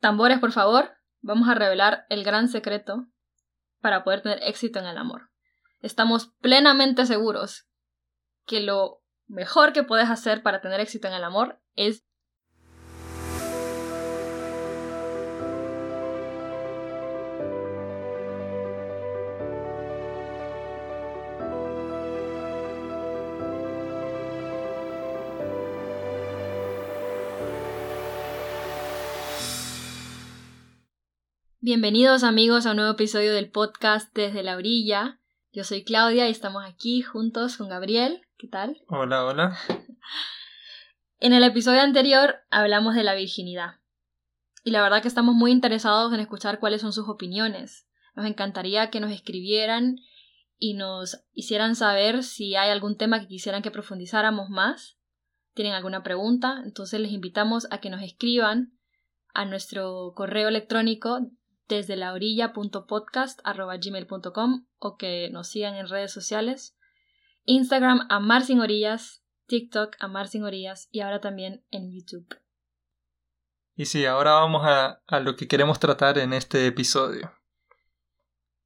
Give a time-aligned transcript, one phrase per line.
[0.00, 3.06] Tambores, por favor, vamos a revelar el gran secreto
[3.80, 5.30] para poder tener éxito en el amor.
[5.80, 7.66] Estamos plenamente seguros
[8.46, 12.04] que lo mejor que puedes hacer para tener éxito en el amor es
[31.68, 35.20] Bienvenidos amigos a un nuevo episodio del podcast Desde la Orilla.
[35.52, 38.22] Yo soy Claudia y estamos aquí juntos con Gabriel.
[38.38, 38.80] ¿Qué tal?
[38.88, 39.58] Hola, hola.
[41.20, 43.80] En el episodio anterior hablamos de la virginidad.
[44.64, 47.86] Y la verdad que estamos muy interesados en escuchar cuáles son sus opiniones.
[48.16, 49.98] Nos encantaría que nos escribieran
[50.56, 54.96] y nos hicieran saber si hay algún tema que quisieran que profundizáramos más.
[55.52, 56.62] ¿Tienen alguna pregunta?
[56.64, 58.72] Entonces les invitamos a que nos escriban
[59.34, 61.30] a nuestro correo electrónico
[61.68, 66.76] desde la orilla.podcast.gmail.com o que nos sigan en redes sociales.
[67.44, 72.38] Instagram Amar Sin Orillas, TikTok Amar Sin Orillas y ahora también en YouTube.
[73.74, 77.32] Y sí, ahora vamos a, a lo que queremos tratar en este episodio.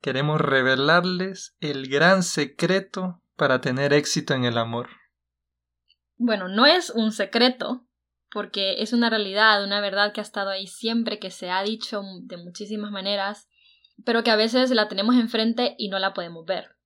[0.00, 4.88] Queremos revelarles el gran secreto para tener éxito en el amor.
[6.16, 7.86] Bueno, no es un secreto,
[8.32, 12.02] porque es una realidad, una verdad que ha estado ahí siempre, que se ha dicho
[12.22, 13.48] de muchísimas maneras,
[14.04, 16.76] pero que a veces la tenemos enfrente y no la podemos ver.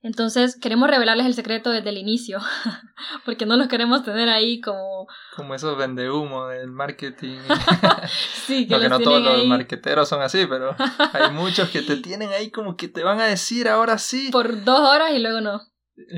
[0.00, 2.38] Entonces queremos revelarles el secreto desde el inicio,
[3.24, 5.08] porque no los queremos tener ahí como...
[5.34, 7.38] Como esos humo del marketing.
[8.46, 10.76] sí, que, no, que no todos los marqueteros son así, pero
[11.12, 14.28] hay muchos que te tienen ahí como que te van a decir ahora sí.
[14.30, 15.62] Por dos horas y luego no.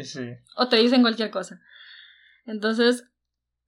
[0.03, 0.29] Sí.
[0.57, 1.59] O te dicen cualquier cosa.
[2.45, 3.10] Entonces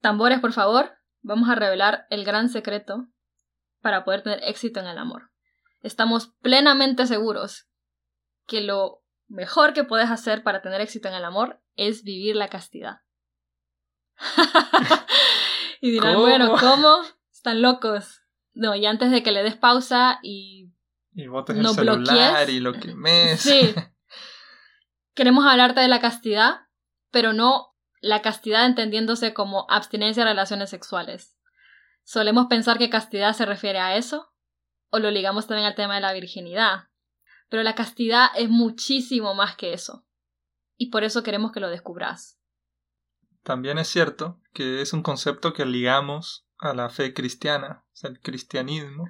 [0.03, 3.07] Tambores, por favor, vamos a revelar el gran secreto
[3.79, 5.31] para poder tener éxito en el amor.
[5.81, 7.69] Estamos plenamente seguros
[8.45, 12.49] que lo mejor que puedes hacer para tener éxito en el amor es vivir la
[12.49, 12.97] castidad.
[15.79, 16.97] y dirán, bueno, ¿cómo?
[17.31, 18.23] Están locos.
[18.53, 20.69] No, y antes de que le des pausa y.
[21.13, 23.39] Y botes no el celular y lo quemes.
[23.41, 23.73] Sí.
[25.13, 26.67] Queremos hablarte de la castidad,
[27.09, 27.72] pero no
[28.03, 31.37] la castidad entendiéndose como abstinencia de relaciones sexuales.
[32.03, 34.33] Solemos pensar que castidad se refiere a eso,
[34.89, 36.89] o lo ligamos también al tema de la virginidad.
[37.47, 40.05] Pero la castidad es muchísimo más que eso.
[40.75, 42.37] Y por eso queremos que lo descubras.
[43.41, 48.09] También es cierto que es un concepto que ligamos a la fe cristiana, o sea,
[48.09, 49.07] el cristianismo.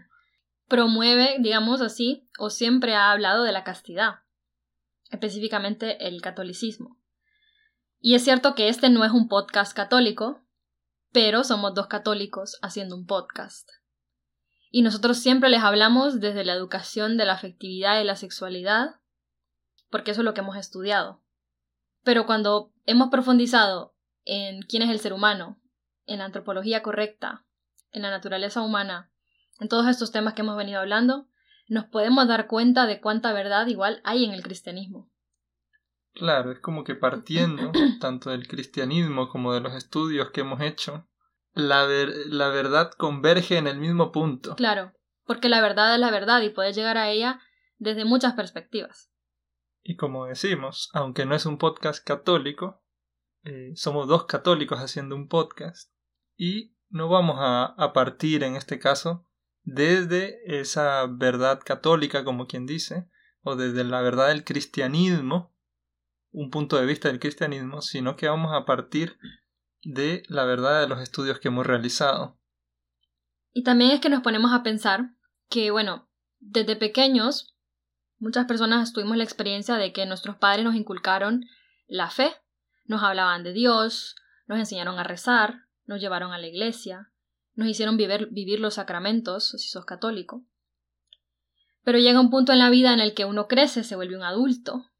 [0.67, 4.19] Promueve, digamos así, o siempre ha hablado de la castidad,
[5.09, 7.02] específicamente el catolicismo.
[8.05, 10.41] Y es cierto que este no es un podcast católico,
[11.13, 13.69] pero somos dos católicos haciendo un podcast.
[14.71, 18.99] Y nosotros siempre les hablamos desde la educación de la afectividad y la sexualidad,
[19.89, 21.23] porque eso es lo que hemos estudiado.
[22.03, 25.61] Pero cuando hemos profundizado en quién es el ser humano,
[26.05, 27.45] en la antropología correcta,
[27.93, 29.13] en la naturaleza humana,
[29.61, 31.29] en todos estos temas que hemos venido hablando,
[31.69, 35.09] nos podemos dar cuenta de cuánta verdad igual hay en el cristianismo.
[36.13, 41.07] Claro, es como que partiendo tanto del cristianismo como de los estudios que hemos hecho,
[41.53, 41.87] la,
[42.27, 44.55] la verdad converge en el mismo punto.
[44.55, 44.93] Claro,
[45.25, 47.39] porque la verdad es la verdad y puedes llegar a ella
[47.77, 49.11] desde muchas perspectivas.
[49.81, 52.81] Y como decimos, aunque no es un podcast católico,
[53.43, 55.91] eh, somos dos católicos haciendo un podcast
[56.37, 59.27] y no vamos a, a partir en este caso
[59.63, 63.09] desde esa verdad católica, como quien dice,
[63.41, 65.52] o desde la verdad del cristianismo,
[66.33, 69.17] un punto de vista del cristianismo, sino que vamos a partir
[69.83, 72.37] de la verdad de los estudios que hemos realizado.
[73.53, 75.11] Y también es que nos ponemos a pensar
[75.49, 77.55] que, bueno, desde pequeños,
[78.17, 81.45] muchas personas tuvimos la experiencia de que nuestros padres nos inculcaron
[81.87, 82.33] la fe,
[82.85, 84.15] nos hablaban de Dios,
[84.47, 87.11] nos enseñaron a rezar, nos llevaron a la iglesia,
[87.53, 90.43] nos hicieron vivir, vivir los sacramentos, si sos católico.
[91.83, 94.23] Pero llega un punto en la vida en el que uno crece, se vuelve un
[94.23, 94.92] adulto,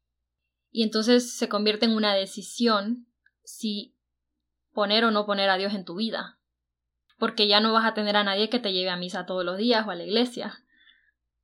[0.74, 3.06] y entonces se convierte en una decisión
[3.44, 3.96] si
[4.72, 6.40] poner o no poner a Dios en tu vida.
[7.16, 9.56] Porque ya no vas a tener a nadie que te lleve a misa todos los
[9.56, 10.64] días o a la iglesia.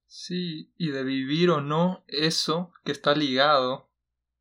[0.06, 3.88] Sí, y de vivir o no eso que está ligado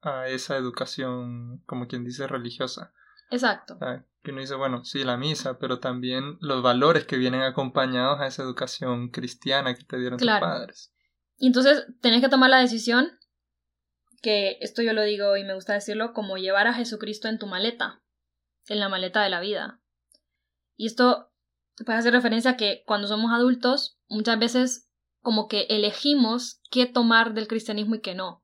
[0.01, 2.91] a esa educación, como quien dice, religiosa.
[3.30, 3.77] Exacto.
[4.24, 8.25] que uno dice, bueno, sí, la misa, pero también los valores que vienen acompañados a
[8.25, 10.91] esa educación cristiana que te dieron tus padres.
[11.38, 13.19] Y entonces tenés que tomar la decisión
[14.19, 17.48] que esto yo lo digo y me gusta decirlo como llevar a Jesucristo en tu
[17.48, 18.01] maleta,
[18.68, 19.81] en la maleta de la vida.
[20.75, 21.31] Y esto
[21.86, 24.89] puede hacer referencia a que cuando somos adultos, muchas veces
[25.21, 28.44] como que elegimos qué tomar del cristianismo y qué no.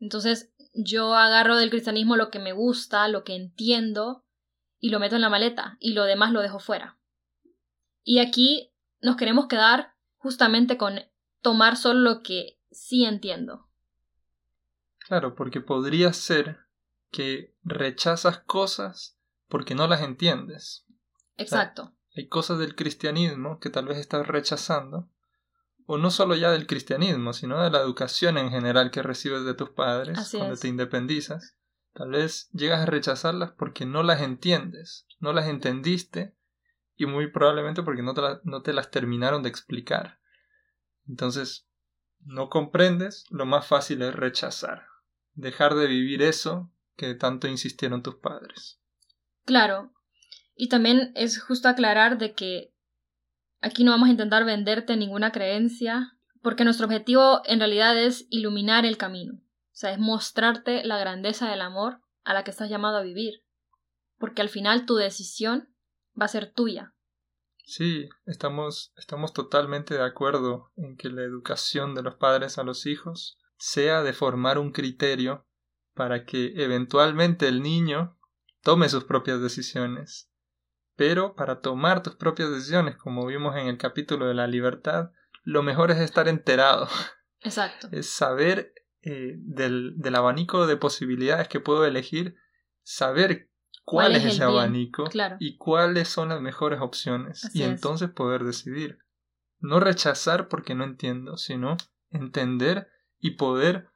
[0.00, 4.24] Entonces, yo agarro del cristianismo lo que me gusta, lo que entiendo,
[4.78, 6.98] y lo meto en la maleta, y lo demás lo dejo fuera.
[8.02, 11.00] Y aquí nos queremos quedar justamente con
[11.40, 13.65] tomar solo lo que sí entiendo.
[15.06, 16.66] Claro, porque podría ser
[17.10, 19.18] que rechazas cosas
[19.48, 20.84] porque no las entiendes.
[21.36, 21.94] Exacto.
[22.16, 25.10] hay cosas del cristianismo que tal vez estás rechazando,
[25.84, 29.54] o no solo ya del cristianismo, sino de la educación en general que recibes de
[29.54, 31.56] tus padres cuando te independizas.
[31.92, 36.34] Tal vez llegas a rechazarlas porque no las entiendes, no las entendiste
[36.96, 40.18] y muy probablemente porque no te, no te las terminaron de explicar.
[41.06, 41.68] Entonces,
[42.20, 44.88] no comprendes, lo más fácil es rechazar,
[45.36, 48.80] dejar de vivir eso que tanto insistieron tus padres.
[49.44, 49.92] Claro.
[50.56, 52.74] Y también es justo aclarar de que
[53.60, 58.84] aquí no vamos a intentar venderte ninguna creencia, porque nuestro objetivo en realidad es iluminar
[58.86, 59.34] el camino.
[59.34, 63.44] O sea, es mostrarte la grandeza del amor a la que estás llamado a vivir.
[64.18, 65.68] Porque al final tu decisión
[66.18, 66.94] va a ser tuya.
[67.64, 72.86] Sí, estamos, estamos totalmente de acuerdo en que la educación de los padres a los
[72.86, 75.46] hijos sea de formar un criterio
[75.94, 78.18] para que eventualmente el niño
[78.62, 80.30] tome sus propias decisiones.
[80.94, 85.10] Pero para tomar tus propias decisiones, como vimos en el capítulo de la libertad,
[85.44, 86.88] lo mejor es estar enterado.
[87.40, 87.88] Exacto.
[87.92, 92.36] Es saber eh, del, del, abanico de posibilidades que puedo elegir,
[92.82, 93.50] saber
[93.84, 95.04] cuál, es, ese abanico
[95.38, 97.48] y cuáles son las mejores opciones.
[97.54, 98.98] y entonces poder decidir.
[99.58, 101.76] No rechazar porque no entiendo, sino
[102.10, 102.88] entender
[103.26, 103.90] y poder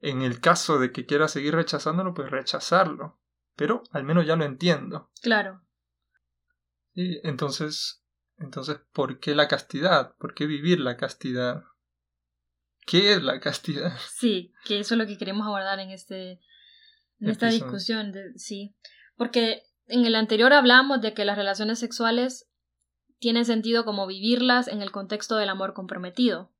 [0.00, 3.18] en el caso de que quiera seguir rechazándolo, pues rechazarlo.
[3.56, 5.10] Pero al menos ya lo entiendo.
[5.20, 5.62] Claro.
[6.94, 8.04] Y entonces,
[8.36, 10.14] entonces, ¿por qué la castidad?
[10.16, 11.64] ¿Por qué vivir la castidad?
[12.86, 13.98] ¿Qué es la castidad?
[14.16, 16.40] Sí, que eso es lo que queremos abordar en este
[17.20, 18.76] en esta discusión, sí.
[19.16, 22.48] Porque en el anterior hablamos de que las relaciones sexuales
[23.18, 26.52] tienen sentido como vivirlas en el contexto del amor comprometido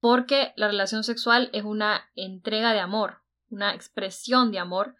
[0.00, 4.96] porque la relación sexual es una entrega de amor, una expresión de amor.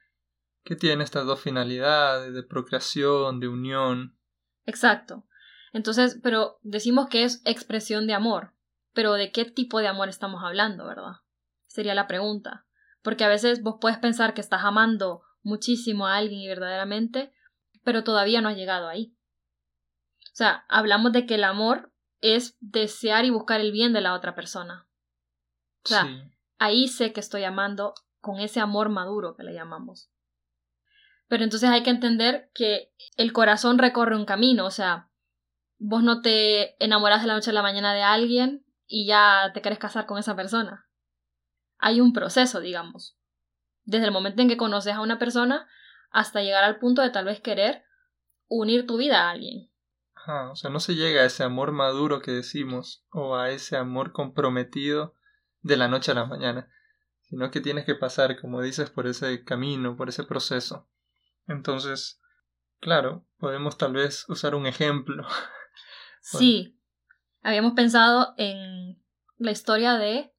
[0.64, 4.18] Que tiene estas dos finalidades de procreación, de unión.
[4.66, 5.24] Exacto.
[5.72, 8.54] Entonces, pero decimos que es expresión de amor,
[8.92, 11.12] pero ¿de qué tipo de amor estamos hablando, verdad?
[11.66, 12.66] Sería la pregunta.
[13.02, 17.32] Porque a veces vos puedes pensar que estás amando muchísimo a alguien y verdaderamente,
[17.84, 19.14] pero todavía no has llegado ahí.
[20.32, 24.14] O sea, hablamos de que el amor es desear y buscar el bien de la
[24.14, 24.88] otra persona.
[25.84, 26.06] O sea,
[26.58, 30.10] ahí sé que estoy amando con ese amor maduro que le llamamos.
[31.28, 35.10] Pero entonces hay que entender que el corazón recorre un camino, o sea,
[35.78, 39.62] vos no te enamoras de la noche a la mañana de alguien y ya te
[39.62, 40.88] querés casar con esa persona.
[41.78, 43.16] Hay un proceso, digamos.
[43.84, 45.69] Desde el momento en que conoces a una persona
[46.10, 47.84] hasta llegar al punto de tal vez querer
[48.48, 49.70] unir tu vida a alguien.
[50.14, 53.76] Ajá, o sea, no se llega a ese amor maduro que decimos o a ese
[53.76, 55.14] amor comprometido
[55.62, 56.70] de la noche a la mañana,
[57.22, 60.88] sino que tienes que pasar, como dices, por ese camino, por ese proceso.
[61.46, 62.20] Entonces,
[62.81, 65.26] claro, podemos tal vez usar un ejemplo.
[66.20, 66.78] Sí,
[67.43, 69.02] habíamos pensado en
[69.38, 70.35] la historia de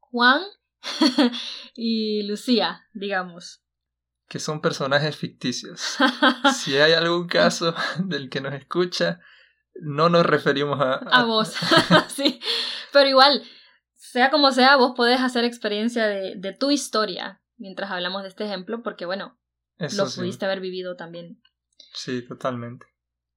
[0.00, 0.42] Juan
[1.76, 3.62] y Lucía, digamos.
[4.26, 5.96] Que son personajes ficticios.
[6.56, 9.20] si hay algún caso del que nos escucha,
[9.74, 10.94] no nos referimos a...
[10.94, 11.54] A, a vos,
[12.08, 12.40] sí.
[12.92, 13.44] Pero igual,
[14.12, 18.44] sea como sea, vos podés hacer experiencia de, de tu historia mientras hablamos de este
[18.44, 19.38] ejemplo, porque bueno,
[19.78, 21.40] lo pudiste haber vivido también.
[21.94, 22.84] Sí, totalmente.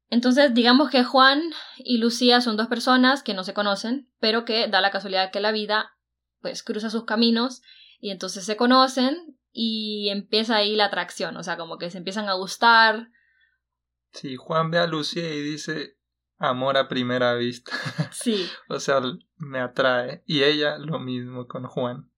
[0.09, 1.41] Entonces, digamos que Juan
[1.77, 5.39] y Lucía son dos personas que no se conocen, pero que da la casualidad que
[5.39, 5.95] la vida
[6.41, 7.61] pues cruza sus caminos
[8.01, 12.27] y entonces se conocen y empieza ahí la atracción, o sea, como que se empiezan
[12.27, 13.07] a gustar.
[14.11, 15.94] Sí, Juan ve a Lucía y dice,
[16.37, 17.71] amor a primera vista.
[18.11, 18.47] Sí.
[18.69, 19.01] o sea,
[19.37, 20.23] me atrae.
[20.25, 22.09] Y ella lo mismo con Juan.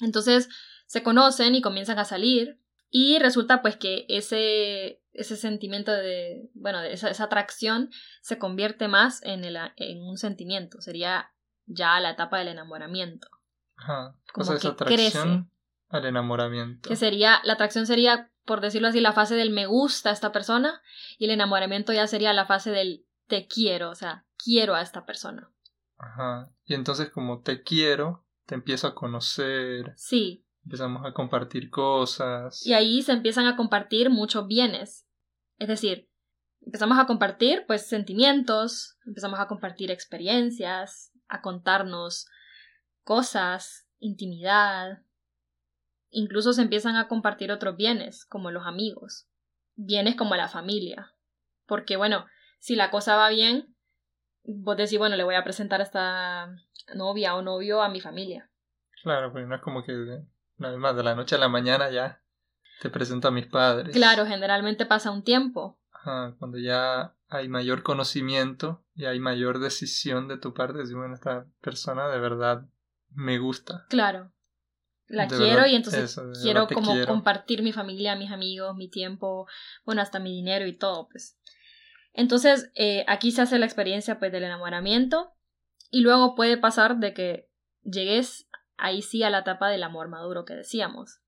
[0.00, 0.48] Entonces
[0.86, 2.60] se conocen y comienzan a salir.
[2.90, 7.90] Y resulta pues que ese, ese sentimiento de, bueno, de esa, esa atracción
[8.22, 10.80] se convierte más en, el, en un sentimiento.
[10.80, 11.32] Sería
[11.66, 13.28] ya la etapa del enamoramiento.
[13.76, 14.16] Ajá.
[14.32, 15.50] Como esa atracción
[15.88, 16.88] al enamoramiento.
[16.88, 20.32] Que sería, la atracción sería, por decirlo así, la fase del me gusta a esta
[20.32, 20.82] persona
[21.18, 25.06] y el enamoramiento ya sería la fase del te quiero, o sea, quiero a esta
[25.06, 25.52] persona.
[25.98, 26.50] Ajá.
[26.64, 29.92] Y entonces como te quiero, te empiezo a conocer.
[29.96, 30.44] Sí.
[30.64, 32.64] Empezamos a compartir cosas.
[32.66, 35.06] Y ahí se empiezan a compartir muchos bienes.
[35.58, 36.10] Es decir,
[36.62, 42.26] empezamos a compartir pues sentimientos, empezamos a compartir experiencias, a contarnos
[43.02, 45.02] cosas, intimidad.
[46.10, 49.28] Incluso se empiezan a compartir otros bienes, como los amigos,
[49.74, 51.14] bienes como la familia.
[51.66, 52.26] Porque bueno,
[52.58, 53.74] si la cosa va bien,
[54.44, 56.56] vos decís, bueno, le voy a presentar a esta
[56.94, 58.50] novia o novio a mi familia.
[59.02, 61.90] Claro, pues no es como que, una vez más, de la noche a la mañana
[61.90, 62.22] ya
[62.80, 63.94] te presento a mis padres.
[63.94, 65.78] Claro, generalmente pasa un tiempo.
[65.92, 71.14] Ajá, cuando ya hay mayor conocimiento y hay mayor decisión de tu parte, decir, bueno,
[71.14, 72.66] esta persona de verdad
[73.10, 73.86] me gusta.
[73.88, 74.32] Claro.
[75.06, 79.46] La quiero y entonces quiero como compartir mi familia, mis amigos, mi tiempo,
[79.86, 81.38] bueno, hasta mi dinero y todo, pues.
[82.18, 85.36] Entonces, eh, aquí se hace la experiencia pues del enamoramiento
[85.88, 87.48] y luego puede pasar de que
[87.84, 91.20] llegues ahí sí a la etapa del amor maduro que decíamos.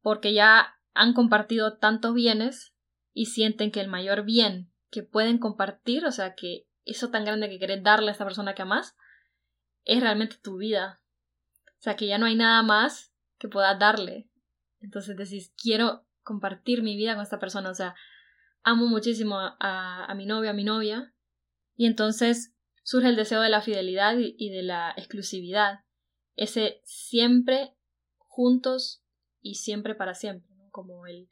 [0.00, 2.74] Porque ya han compartido tantos bienes
[3.12, 7.50] y sienten que el mayor bien que pueden compartir, o sea, que eso tan grande
[7.50, 8.96] que querés darle a esta persona que amas,
[9.84, 11.02] es realmente tu vida.
[11.66, 14.30] O sea, que ya no hay nada más que puedas darle.
[14.80, 17.94] Entonces decís, quiero compartir mi vida con esta persona, o sea,
[18.64, 21.12] amo muchísimo a, mi novio, a mi novia,
[21.76, 25.84] y entonces surge el deseo de la fidelidad y, de la exclusividad,
[26.36, 27.76] ese siempre
[28.18, 29.04] juntos
[29.40, 31.30] y siempre para siempre, como el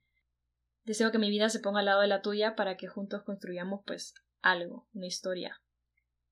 [0.85, 3.81] deseo que mi vida se ponga al lado de la tuya para que juntos construyamos
[3.87, 5.61] pues algo, una historia.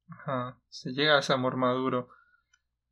[0.09, 2.09] Ajá, se llega a ese amor maduro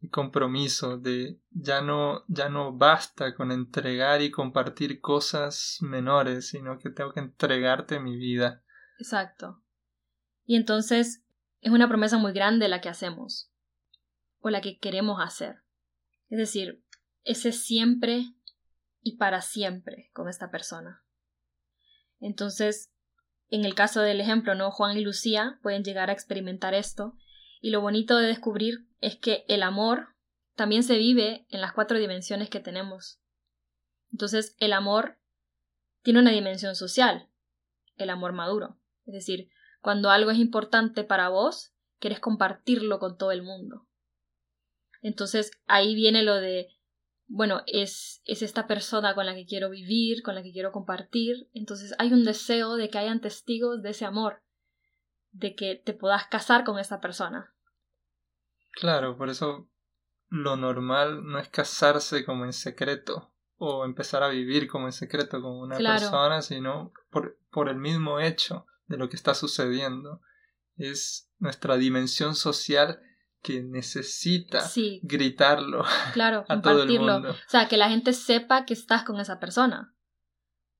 [0.00, 6.78] y compromiso de ya no ya no basta con entregar y compartir cosas menores, sino
[6.78, 8.62] que tengo que entregarte mi vida.
[8.98, 9.62] Exacto.
[10.44, 11.24] Y entonces
[11.60, 13.50] es una promesa muy grande la que hacemos
[14.40, 15.62] o la que queremos hacer.
[16.28, 16.84] Es decir,
[17.24, 18.34] ese siempre
[19.02, 21.02] y para siempre con esta persona.
[22.20, 22.92] Entonces,
[23.48, 24.70] en el caso del ejemplo, ¿no?
[24.70, 27.16] Juan y Lucía pueden llegar a experimentar esto
[27.60, 30.14] y lo bonito de descubrir es que el amor
[30.54, 33.20] también se vive en las cuatro dimensiones que tenemos.
[34.12, 35.18] Entonces, el amor
[36.02, 37.28] tiene una dimensión social,
[37.96, 38.78] el amor maduro.
[39.06, 39.50] Es decir,
[39.80, 43.86] cuando algo es importante para vos, quieres compartirlo con todo el mundo.
[45.00, 46.68] Entonces, ahí viene lo de,
[47.26, 51.48] bueno, es, es esta persona con la que quiero vivir, con la que quiero compartir.
[51.52, 54.42] Entonces, hay un deseo de que hayan testigos de ese amor
[55.30, 57.54] de que te puedas casar con esa persona.
[58.72, 59.68] Claro, por eso
[60.28, 65.42] lo normal no es casarse como en secreto o empezar a vivir como en secreto
[65.42, 70.20] con una persona, sino por, por el mismo hecho de lo que está sucediendo.
[70.76, 73.00] Es nuestra dimensión social
[73.42, 74.64] que necesita
[75.02, 77.30] gritarlo claro, a todo el mundo.
[77.30, 79.94] O sea, que la gente sepa que estás con esa persona.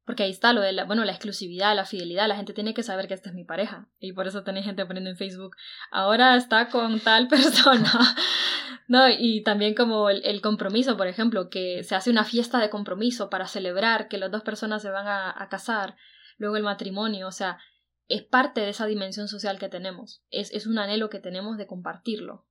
[0.08, 2.82] Porque ahí está lo de la, bueno, la exclusividad, la fidelidad, la gente tiene que
[2.82, 3.90] saber que esta es mi pareja.
[4.00, 5.54] Y por eso tenéis gente poniendo en Facebook,
[5.90, 7.92] ahora está con tal persona.
[8.88, 13.28] no, y también como el, compromiso, por ejemplo, que se hace una fiesta de compromiso
[13.28, 15.94] para celebrar que las dos personas se van a, casar,
[16.38, 17.58] luego el matrimonio, o sea,
[18.08, 21.66] es parte de esa dimensión social que tenemos, es, es un anhelo que tenemos de
[21.66, 22.46] compartirlo.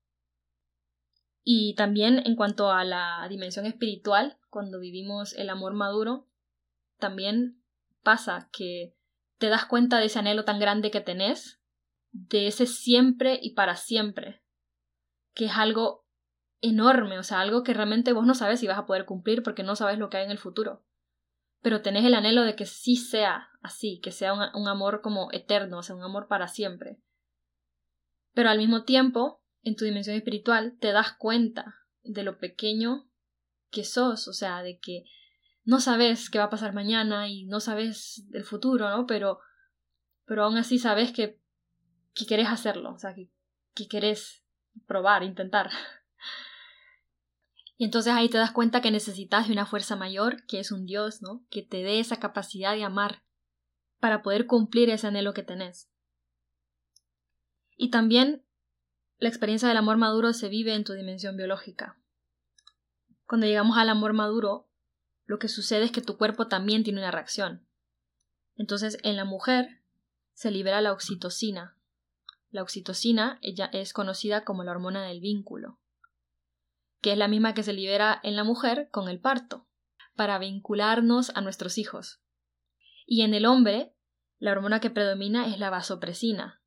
[1.44, 6.28] Y también en cuanto a la dimensión espiritual, cuando vivimos el amor maduro,
[6.98, 7.62] también
[8.04, 8.96] pasa que
[9.38, 11.62] te das cuenta de ese anhelo tan grande que tenés,
[12.12, 14.44] de ese siempre y para siempre,
[15.34, 16.06] que es algo
[16.62, 19.64] enorme, o sea, algo que realmente vos no sabes si vas a poder cumplir porque
[19.64, 20.84] no sabes lo que hay en el futuro.
[21.62, 25.32] Pero tenés el anhelo de que sí sea así, que sea un, un amor como
[25.32, 27.00] eterno, o sea, un amor para siempre.
[28.34, 33.10] Pero al mismo tiempo, en tu dimensión espiritual, te das cuenta de lo pequeño
[33.70, 35.04] que sos, o sea, de que
[35.68, 39.06] no sabes qué va a pasar mañana y no sabes del futuro, ¿no?
[39.06, 39.42] Pero,
[40.24, 41.42] pero aún así sabes que,
[42.14, 43.30] que querés hacerlo, o sea, que,
[43.76, 44.46] que querés
[44.88, 45.70] probar, intentar.
[47.80, 50.86] Y entonces ahí te das cuenta que necesitas de una fuerza mayor, que es un
[50.86, 51.46] Dios, ¿no?
[51.50, 53.24] Que te dé esa capacidad de amar
[54.00, 55.92] para poder cumplir ese anhelo que tenés.
[57.76, 58.44] Y también
[59.20, 62.00] la experiencia del amor maduro se vive en tu dimensión biológica.
[63.26, 64.68] Cuando llegamos al amor maduro,
[65.28, 67.68] lo que sucede es que tu cuerpo también tiene una reacción.
[68.56, 69.82] Entonces, en la mujer
[70.34, 71.78] se libera la oxitocina.
[72.50, 75.80] La oxitocina ella es conocida como la hormona del vínculo,
[77.02, 79.68] que es la misma que se libera en la mujer con el parto,
[80.16, 82.22] para vincularnos a nuestros hijos.
[83.06, 83.94] Y en el hombre,
[84.40, 86.62] la hormona que predomina es la vasopresina,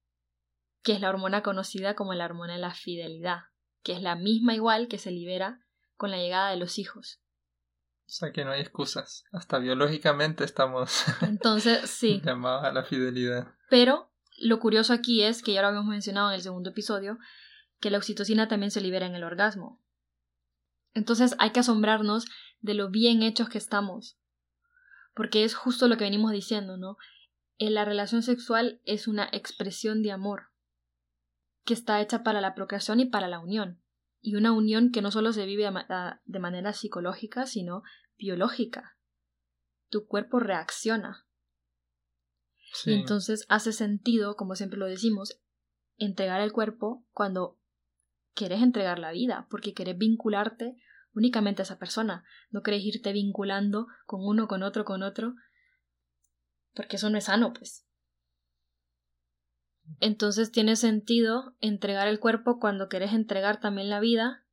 [0.83, 3.45] que es la hormona conocida como la hormona de la fidelidad,
[3.83, 5.65] que es la misma igual que se libera
[5.97, 7.23] con la llegada de los hijos.
[8.11, 9.25] O sea que no hay excusas.
[9.31, 12.21] Hasta biológicamente estamos Entonces, sí.
[12.25, 13.55] llamados a la fidelidad.
[13.69, 17.19] Pero lo curioso aquí es que ya lo habíamos mencionado en el segundo episodio,
[17.79, 19.81] que la oxitocina también se libera en el orgasmo.
[20.93, 22.27] Entonces hay que asombrarnos
[22.61, 24.19] de lo bien hechos que estamos.
[25.15, 26.97] Porque es justo lo que venimos diciendo, ¿no?
[27.59, 30.49] En la relación sexual es una expresión de amor
[31.65, 33.81] que está hecha para la procreación y para la unión.
[34.21, 35.71] Y una unión que no solo se vive
[36.25, 37.83] de manera psicológica, sino
[38.19, 38.97] biológica.
[39.89, 41.27] Tu cuerpo reacciona.
[42.85, 45.41] Y entonces hace sentido, como siempre lo decimos,
[45.97, 47.59] entregar el cuerpo cuando
[48.35, 50.77] quieres entregar la vida, porque quieres vincularte
[51.13, 52.25] únicamente a esa persona.
[52.51, 55.35] No quieres irte vinculando con uno, con otro, con otro,
[56.75, 57.87] porque eso no es sano, pues.
[59.99, 64.45] Entonces tiene sentido entregar el cuerpo cuando quieres entregar también la vida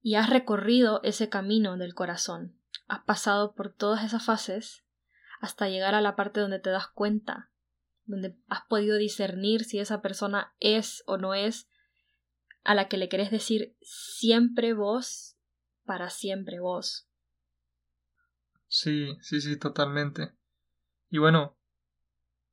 [0.00, 2.58] y has recorrido ese camino del corazón.
[2.88, 4.84] Has pasado por todas esas fases
[5.40, 7.50] hasta llegar a la parte donde te das cuenta,
[8.04, 11.68] donde has podido discernir si esa persona es o no es
[12.64, 15.36] a la que le querés decir siempre vos,
[15.84, 17.08] para siempre vos.
[18.68, 20.32] Sí, sí, sí, totalmente.
[21.10, 21.56] Y bueno,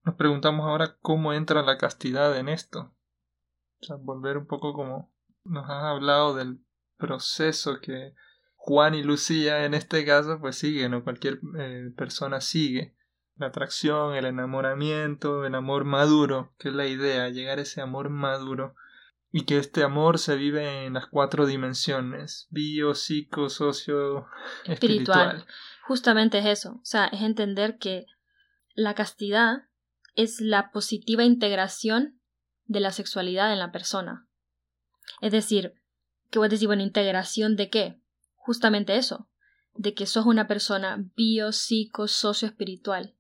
[0.04, 2.94] nos preguntamos ahora cómo entra la castidad en esto.
[3.82, 5.12] O sea, volver un poco como
[5.44, 6.60] nos has hablado del
[6.98, 8.14] proceso que
[8.56, 12.96] Juan y Lucía en este caso pues siguen o cualquier eh, persona sigue.
[13.36, 18.10] La atracción, el enamoramiento, el amor maduro, que es la idea, llegar a ese amor
[18.10, 18.76] maduro
[19.32, 24.28] y que este amor se vive en las cuatro dimensiones, bio, psico, socio,
[24.66, 25.46] espiritual.
[25.88, 28.06] Justamente es eso, o sea, es entender que
[28.76, 29.64] la castidad
[30.16, 32.20] es la positiva integración
[32.66, 34.28] de la sexualidad en la persona.
[35.22, 35.74] Es decir,
[36.30, 36.68] ¿qué voy a decir?
[36.68, 38.02] Bueno, integración de qué?
[38.36, 39.30] Justamente eso,
[39.74, 43.16] de que sos una persona bio, psico, socio espiritual.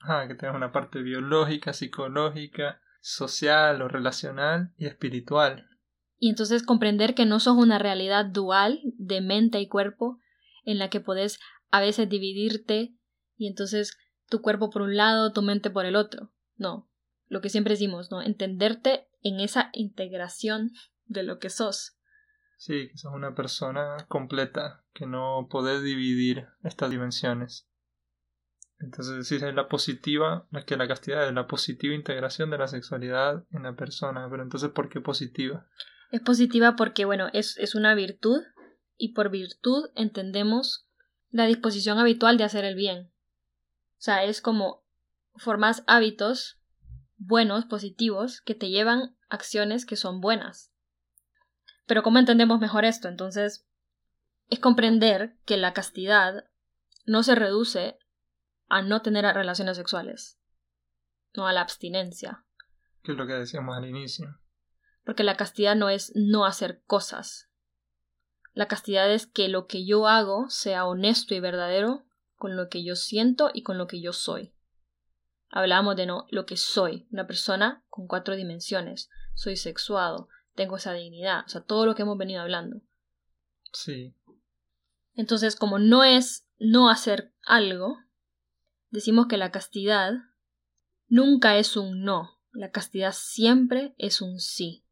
[0.00, 5.68] Ah, que tengas una parte biológica, psicológica, social o relacional y espiritual.
[6.18, 10.18] Y entonces comprender que no sos una realidad dual de mente y cuerpo
[10.64, 12.94] en la que podés a veces dividirte
[13.36, 13.96] y entonces
[14.32, 16.32] tu cuerpo por un lado, tu mente por el otro.
[16.56, 16.90] No,
[17.28, 18.22] lo que siempre decimos, ¿no?
[18.22, 20.72] Entenderte en esa integración
[21.04, 21.98] de lo que sos.
[22.56, 27.68] Sí, que sos una persona completa, que no podés dividir estas dimensiones.
[28.78, 32.68] Entonces, sí, es la positiva, es que la castidad es la positiva integración de la
[32.68, 34.26] sexualidad en la persona.
[34.30, 35.68] Pero entonces, ¿por qué positiva?
[36.10, 38.40] Es positiva porque, bueno, es, es una virtud
[38.96, 40.88] y por virtud entendemos
[41.30, 43.11] la disposición habitual de hacer el bien.
[44.02, 44.82] O sea, es como
[45.36, 46.58] formas hábitos
[47.18, 50.72] buenos, positivos, que te llevan acciones que son buenas.
[51.86, 53.06] Pero ¿cómo entendemos mejor esto?
[53.06, 53.64] Entonces,
[54.48, 56.50] es comprender que la castidad
[57.06, 57.96] no se reduce
[58.66, 60.36] a no tener relaciones sexuales,
[61.36, 62.44] no a la abstinencia.
[63.04, 64.36] Que es lo que decíamos al inicio.
[65.04, 67.52] Porque la castidad no es no hacer cosas.
[68.52, 72.04] La castidad es que lo que yo hago sea honesto y verdadero
[72.42, 74.52] con lo que yo siento y con lo que yo soy.
[75.48, 79.10] Hablamos de no, lo que soy, una persona con cuatro dimensiones.
[79.36, 82.82] Soy sexuado, tengo esa dignidad, o sea, todo lo que hemos venido hablando.
[83.72, 84.16] Sí.
[85.14, 87.96] Entonces, como no es no hacer algo,
[88.90, 90.12] decimos que la castidad
[91.06, 94.84] nunca es un no, la castidad siempre es un sí.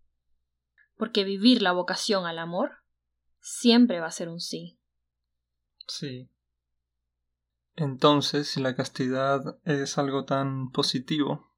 [0.96, 2.84] Porque vivir la vocación al amor
[3.40, 4.78] siempre va a ser un sí.
[5.88, 6.30] Sí.
[7.80, 11.50] Entonces, si la castidad es algo tan positivo,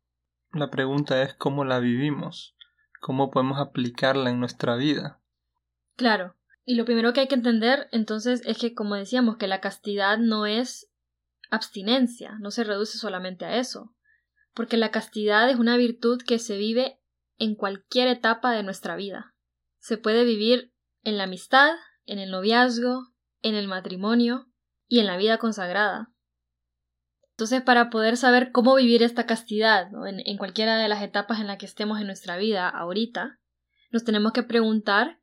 [0.52, 2.54] la pregunta es cómo la vivimos,
[3.00, 5.20] cómo podemos aplicarla en nuestra vida.
[5.96, 6.36] Claro.
[6.64, 10.16] Y lo primero que hay que entender entonces es que, como decíamos, que la castidad
[10.16, 10.92] no es
[11.50, 13.92] abstinencia, no se reduce solamente a eso,
[14.54, 17.00] porque la castidad es una virtud que se vive
[17.36, 19.34] en cualquier etapa de nuestra vida.
[19.80, 21.72] Se puede vivir en la amistad,
[22.06, 23.08] en el noviazgo,
[23.40, 24.46] en el matrimonio
[24.86, 26.11] y en la vida consagrada.
[27.42, 31.58] Entonces, para poder saber cómo vivir esta castidad en, cualquiera de las etapas en las
[31.58, 33.40] que estemos en nuestra vida ahorita,
[33.90, 35.18] nos tenemos que preguntar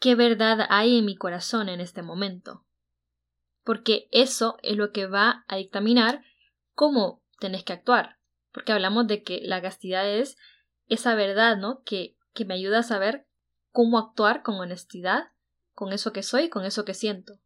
[0.00, 2.64] qué verdad hay en mi corazón en este momento
[3.62, 6.24] porque eso es lo que va a dictaminar
[6.74, 8.18] cómo tenés que actuar.
[8.50, 10.36] Porque hablamos de que la castidad es
[10.88, 11.84] esa verdad, ¿no?
[11.84, 13.28] Que, que me ayuda a saber
[13.70, 15.28] cómo actuar con honestidad,
[15.72, 17.38] con eso que soy, con eso que siento.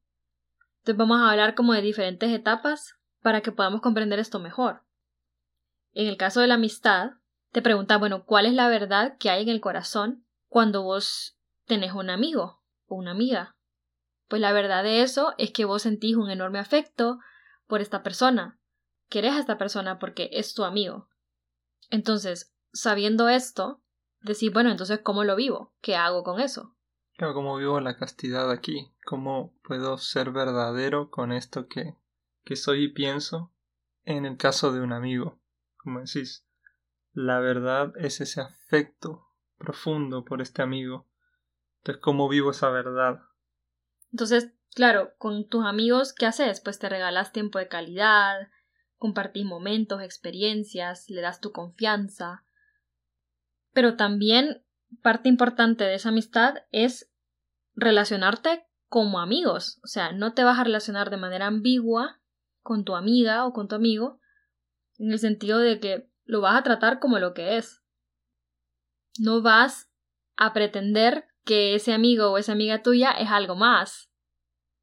[0.79, 4.83] Entonces vamos a hablar como de diferentes etapas para que podamos comprender esto mejor.
[5.93, 7.13] En el caso de la amistad,
[7.53, 11.93] te preguntas, bueno, ¿cuál es la verdad que hay en el corazón cuando vos tenés
[11.93, 13.57] un amigo o una amiga?
[14.29, 17.19] Pues la verdad de eso es que vos sentís un enorme afecto
[17.67, 18.59] por esta persona.
[19.09, 21.09] Querés a esta persona porque es tu amigo.
[21.91, 23.83] Entonces, sabiendo esto,
[24.23, 25.75] decir, bueno, entonces, ¿cómo lo vivo?
[25.83, 26.75] ¿Qué hago con eso?
[27.19, 28.91] ¿cómo vivo la castidad aquí?
[29.05, 31.95] ¿Cómo puedo ser verdadero con esto que,
[32.45, 33.53] que soy y pienso
[34.05, 35.41] en el caso de un amigo?
[35.77, 36.47] Como decís,
[37.13, 39.27] la verdad es ese afecto
[39.59, 41.09] profundo por este amigo.
[41.79, 43.21] Entonces, ¿cómo vivo esa verdad?
[44.11, 46.61] Entonces, claro, con tus amigos, ¿qué haces?
[46.61, 48.49] Pues te regalas tiempo de calidad,
[48.97, 52.45] compartís momentos, experiencias, le das tu confianza.
[53.73, 54.65] Pero también
[55.03, 57.11] parte importante de esa amistad es
[57.75, 59.81] relacionarte como amigos.
[59.83, 62.22] O sea, no te vas a relacionar de manera ambigua
[62.63, 64.21] con tu amiga o con tu amigo,
[64.99, 67.83] en el sentido de que lo vas a tratar como lo que es.
[69.19, 69.91] No vas
[70.37, 74.11] a pretender que ese amigo o esa amiga tuya es algo más.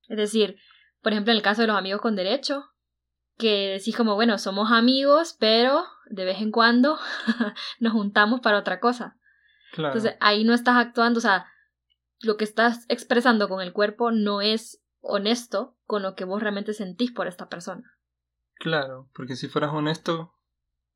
[0.08, 0.58] Es decir,
[1.02, 2.66] por ejemplo, en el caso de los amigos con derecho,
[3.38, 7.00] que decís como, bueno, somos amigos, pero de vez en cuando
[7.80, 9.18] nos juntamos para otra cosa.
[9.78, 11.48] Entonces ahí no estás actuando, o sea,
[12.20, 16.76] lo que estás expresando con el cuerpo no es honesto con lo que vos realmente
[16.76, 17.98] sentís por esta persona.
[18.54, 20.36] Claro, porque si fueras honesto,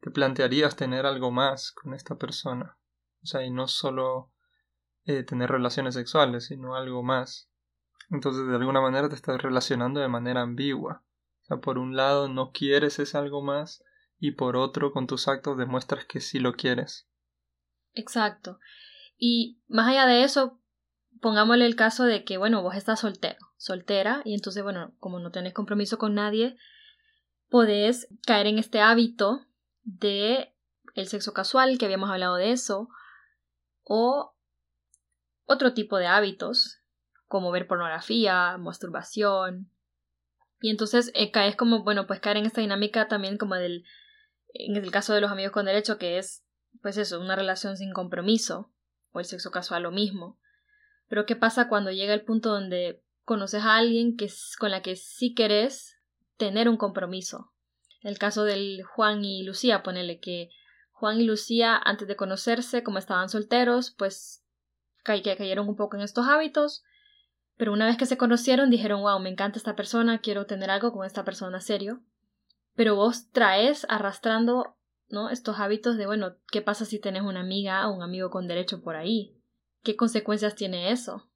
[0.02, 2.78] te plantearías tener algo más con esta persona.
[3.24, 4.32] O sea, y no solo
[5.06, 7.50] eh, tener relaciones sexuales, sino algo más.
[8.12, 11.04] Entonces, de alguna manera te estás relacionando de manera ambigua.
[11.42, 13.84] O sea, por un lado no quieres ese algo más
[14.20, 17.10] y por otro con tus actos demuestras que sí lo quieres.
[17.94, 18.60] Exacto.
[19.18, 20.62] Y más allá de eso,
[21.20, 25.32] pongámosle el caso de que, bueno, vos estás soltero, soltera, y entonces, bueno, como no
[25.32, 26.58] tenés compromiso con nadie,
[27.48, 29.46] podés caer en este hábito
[29.84, 30.54] de
[30.96, 32.90] el sexo casual, que habíamos hablado de eso,
[33.84, 34.36] o
[35.46, 36.82] otro tipo de hábitos,
[37.28, 39.72] como ver pornografía, masturbación.
[40.60, 43.86] Y entonces eh, caes como, bueno, pues caer en esta dinámica también como del,
[44.54, 46.44] en el caso de los amigos con derecho, que es,
[46.82, 48.74] pues eso, una relación sin compromiso,
[49.14, 50.38] o el sexo casual lo mismo.
[51.08, 54.96] Pero ¿qué pasa cuando llega el punto donde conoces a alguien que, con la que
[54.96, 55.98] sí querés
[56.38, 57.52] tener un compromiso?
[58.02, 60.50] El caso del Juan y Lucía, ponele que
[60.92, 64.44] Juan y Lucía, antes de conocerse, como estaban solteros, pues
[65.04, 66.84] cayeron un poco en estos hábitos,
[67.58, 70.92] pero una vez que se conocieron dijeron, wow, me encanta esta persona, quiero tener algo
[70.92, 72.02] con esta persona serio.
[72.76, 74.78] Pero vos traes arrastrando,
[75.10, 75.30] ¿no?
[75.30, 78.82] Estos hábitos de, bueno, ¿qué pasa si tenés una amiga o un amigo con derecho
[78.82, 79.38] por ahí?
[79.84, 81.30] ¿Qué consecuencias tiene eso?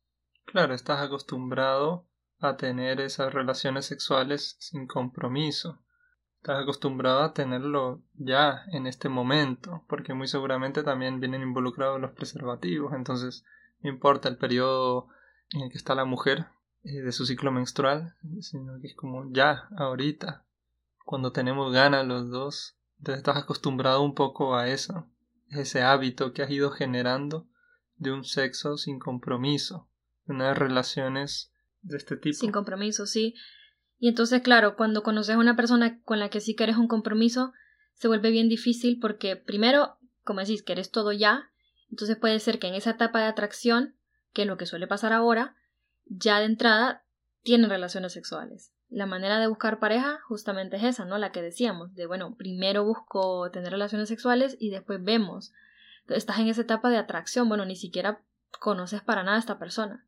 [0.48, 2.08] Claro, estás acostumbrado
[2.40, 5.82] a tener esas relaciones sexuales sin compromiso.
[6.38, 12.12] Estás acostumbrado a tenerlo ya en este momento, porque muy seguramente también vienen involucrados los
[12.12, 13.44] preservativos, entonces
[13.82, 15.10] no importa el periodo
[15.50, 16.46] en el que está la mujer
[16.84, 20.46] eh, de su ciclo menstrual, sino que es como ya, ahorita,
[21.04, 25.10] cuando tenemos ganas los dos, entonces estás acostumbrado un poco a eso,
[25.50, 27.50] ese hábito que has ido generando
[27.98, 29.90] de un sexo sin compromiso,
[30.28, 32.38] unas relaciones de este tipo.
[32.38, 33.36] Sin compromiso, sí.
[34.00, 37.54] Y entonces, claro, cuando conoces a una persona con la que sí quieres un compromiso,
[37.94, 41.50] se vuelve bien difícil porque primero, como decís, quieres todo ya,
[41.90, 43.96] entonces puede ser que en esa etapa de atracción,
[44.34, 45.56] que es lo que suele pasar ahora,
[46.06, 47.06] ya de entrada
[47.42, 48.72] tienen relaciones sexuales.
[48.90, 51.18] La manera de buscar pareja justamente es esa, ¿no?
[51.18, 55.54] La que decíamos, de bueno, primero busco tener relaciones sexuales y después vemos.
[56.08, 58.22] estás en esa etapa de atracción, bueno, ni siquiera
[58.60, 60.07] conoces para nada a esta persona.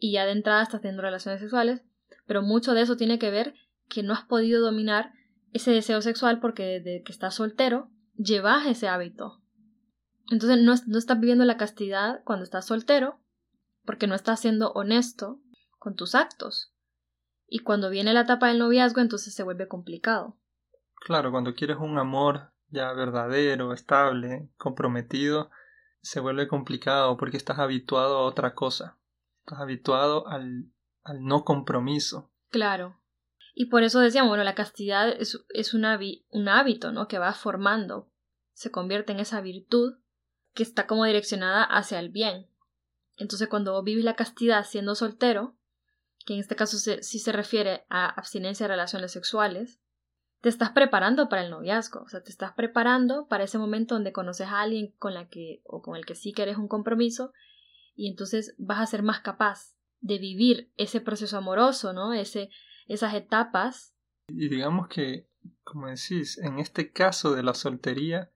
[0.00, 1.84] Y ya de entrada estás teniendo relaciones sexuales
[2.30, 3.54] pero mucho de eso tiene que ver
[3.88, 5.12] que no has podido dominar
[5.52, 9.42] ese deseo sexual porque desde que estás soltero llevas ese hábito.
[10.30, 13.18] Entonces no, no estás viviendo la castidad cuando estás soltero
[13.84, 15.40] porque no estás siendo honesto
[15.80, 16.72] con tus actos.
[17.48, 20.38] Y cuando viene la etapa del noviazgo entonces se vuelve complicado.
[21.00, 25.50] Claro, cuando quieres un amor ya verdadero, estable, comprometido,
[26.00, 28.99] se vuelve complicado porque estás habituado a otra cosa.
[29.50, 30.70] Estás habituado al
[31.02, 32.30] al no compromiso.
[32.50, 33.00] Claro.
[33.54, 37.08] Y por eso decíamos, bueno, la castidad es, es un hábito, ¿no?
[37.08, 38.10] Que va formando,
[38.52, 39.98] se convierte en esa virtud
[40.54, 42.46] que está como direccionada hacia el bien.
[43.16, 45.56] Entonces, cuando vos vives la castidad siendo soltero,
[46.24, 49.80] que en este caso sí se refiere a abstinencia de relaciones sexuales,
[50.40, 54.12] te estás preparando para el noviazgo, o sea, te estás preparando para ese momento donde
[54.12, 57.32] conoces a alguien con la que o con el que sí quieres un compromiso
[57.94, 62.12] y entonces vas a ser más capaz de vivir ese proceso amoroso, ¿no?
[62.12, 62.50] Ese,
[62.86, 63.94] esas etapas.
[64.28, 65.28] Y digamos que,
[65.62, 68.30] como decís, en este caso de la soltería,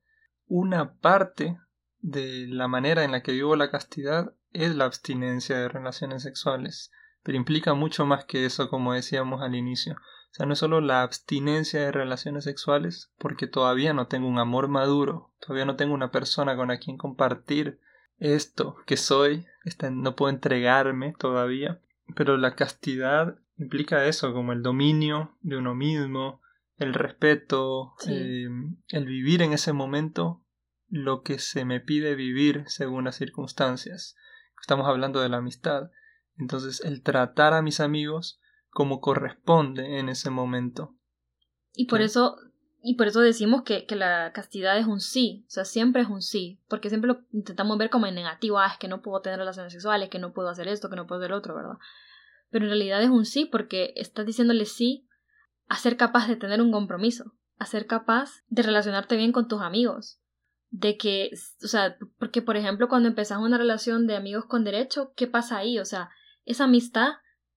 [0.47, 1.59] una parte
[2.01, 6.93] de la manera en la que vivo la castidad es la abstinencia de relaciones sexuales,
[7.23, 9.95] pero implica mucho más que eso, como decíamos al inicio.
[9.95, 14.39] O sea, no es solo la abstinencia de relaciones sexuales, porque todavía no tengo un
[14.39, 17.81] amor maduro, todavía no tengo una persona con la quien compartir
[18.25, 19.45] esto que soy,
[19.93, 21.81] no puedo entregarme todavía,
[22.17, 26.41] pero la castidad implica eso, como el dominio de uno mismo,
[26.77, 28.49] el respeto, eh,
[28.89, 30.43] el vivir en ese momento
[30.89, 34.17] lo que se me pide vivir según las circunstancias.
[34.61, 35.91] Estamos hablando de la amistad.
[36.39, 40.97] Entonces, el tratar a mis amigos como corresponde en ese momento.
[41.75, 42.37] Y por eso,
[42.87, 46.09] y por eso decimos que, que, la castidad es un sí, o sea, siempre es
[46.09, 49.23] un sí, porque siempre lo intentamos ver como en negativo, ah, es que no puedo
[49.23, 51.79] tener relaciones sexuales, que no puedo hacer esto, que no puedo hacer otro, ¿verdad?
[52.51, 55.09] Pero en realidad es un sí porque estás diciéndole sí
[55.67, 59.63] a ser capaz de tener un compromiso, a ser capaz de relacionarte bien con tus
[59.63, 60.21] amigos,
[60.69, 61.31] de que,
[61.63, 65.57] o sea, porque por ejemplo cuando empezás una relación de amigos con derecho, ¿qué pasa
[65.57, 65.79] ahí?
[65.79, 66.11] O sea,
[66.45, 67.15] esa amistad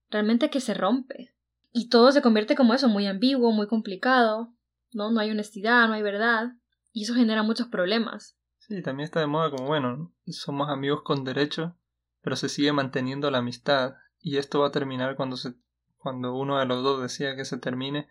[0.08, 1.34] realmente que se rompe.
[1.70, 4.54] Y todo se convierte como eso, muy ambiguo, muy complicado,
[4.92, 5.10] ¿no?
[5.10, 6.52] No hay honestidad, no hay verdad,
[6.92, 8.36] y eso genera muchos problemas.
[8.58, 11.76] Sí, también está de moda como, bueno, somos amigos con derecho,
[12.20, 15.54] pero se sigue manteniendo la amistad, y esto va a terminar cuando se
[15.98, 18.08] cuando uno de los dos decía que se termine,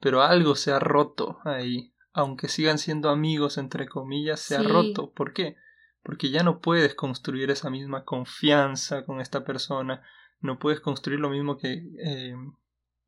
[0.00, 5.12] pero algo se ha roto ahí, aunque sigan siendo amigos entre comillas, se ha roto.
[5.12, 5.56] ¿Por qué?
[6.02, 10.02] Porque ya no puedes construir esa misma confianza con esta persona,
[10.40, 12.34] no puedes construir lo mismo que eh,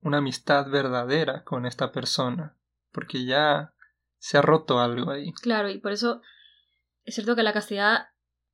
[0.03, 2.57] una amistad verdadera con esta persona,
[2.99, 3.73] porque ya
[4.17, 5.33] se ha roto algo ahí.
[5.41, 6.21] Claro, y por eso
[7.05, 8.09] es cierto que la castidad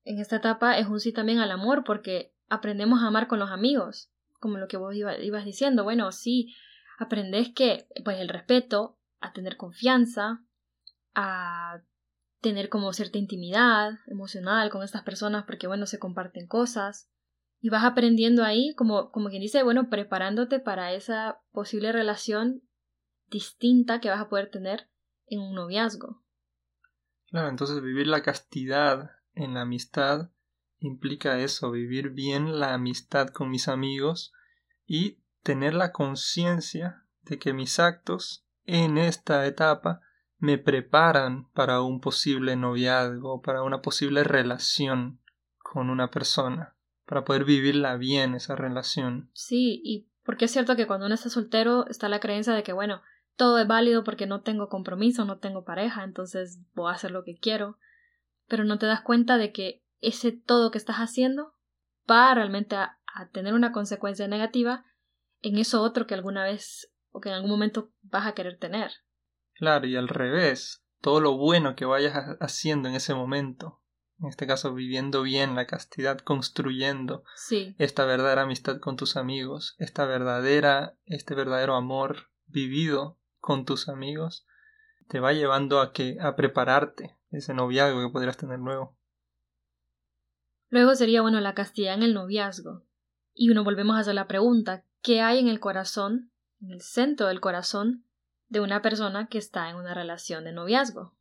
[0.04, 3.50] en esta etapa es un sí también al amor, porque aprendemos a amar con los
[3.50, 5.82] amigos, como lo que vos ibas diciendo.
[5.82, 6.54] Bueno, sí,
[6.98, 10.44] aprendes que, pues, el respeto, a tener confianza,
[11.14, 11.80] a
[12.42, 17.08] tener como cierta intimidad emocional con estas personas, porque, bueno, se comparten cosas
[17.62, 22.60] y vas aprendiendo ahí, como, como quien dice, bueno, preparándote para esa posible relación
[23.34, 24.88] distinta que vas a poder tener
[25.26, 26.22] en un noviazgo.
[27.26, 30.30] Claro, entonces vivir la castidad en la amistad
[30.78, 34.32] implica eso, vivir bien la amistad con mis amigos
[34.86, 40.00] y tener la conciencia de que mis actos en esta etapa
[40.38, 45.20] me preparan para un posible noviazgo, para una posible relación
[45.58, 49.30] con una persona para poder vivirla bien esa relación.
[49.34, 52.72] Sí, y porque es cierto que cuando uno está soltero está la creencia de que,
[52.72, 53.02] bueno,
[53.36, 57.24] todo es válido porque no tengo compromiso, no tengo pareja, entonces voy a hacer lo
[57.24, 57.78] que quiero,
[58.46, 61.54] pero no te das cuenta de que ese todo que estás haciendo
[62.10, 64.84] va realmente a, a tener una consecuencia negativa
[65.40, 68.92] en eso otro que alguna vez o que en algún momento vas a querer tener.
[69.54, 73.84] Claro, y al revés, todo lo bueno que vayas haciendo en ese momento
[74.20, 77.24] en este caso viviendo bien la castidad, construyendo
[77.78, 84.46] esta verdadera amistad con tus amigos, esta verdadera, este verdadero amor vivido con tus amigos,
[85.06, 88.96] te va llevando a que a prepararte ese noviazgo que podrías tener nuevo.
[90.70, 92.86] Luego sería bueno la castidad en el noviazgo.
[93.34, 96.30] Y uno volvemos a hacer la pregunta, ¿qué hay en el corazón,
[96.62, 98.06] en el centro del corazón
[98.48, 101.14] de una persona que está en una relación de noviazgo?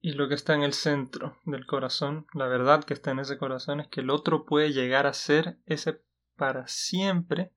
[0.00, 3.38] Y lo que está en el centro del corazón, la verdad que está en ese
[3.38, 6.02] corazón es que el otro puede llegar a ser ese
[6.34, 7.52] para siempre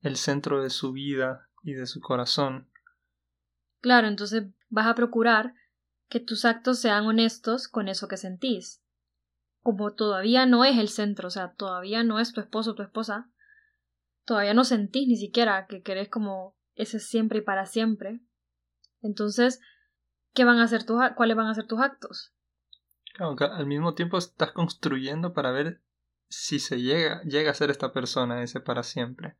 [0.00, 2.71] el centro de su vida y de su corazón.
[3.82, 5.54] Claro, entonces vas a procurar
[6.08, 8.80] que tus actos sean honestos con eso que sentís.
[9.60, 12.82] Como todavía no es el centro, o sea, todavía no es tu esposo o tu
[12.82, 13.28] esposa,
[14.24, 18.20] todavía no sentís ni siquiera que querés como ese siempre y para siempre.
[19.00, 19.60] Entonces,
[20.32, 22.32] ¿qué van a hacer tus, cuáles van a ser tus actos.
[23.14, 25.82] Claro, al mismo tiempo estás construyendo para ver
[26.28, 29.36] si se llega, llega a ser esta persona ese para siempre.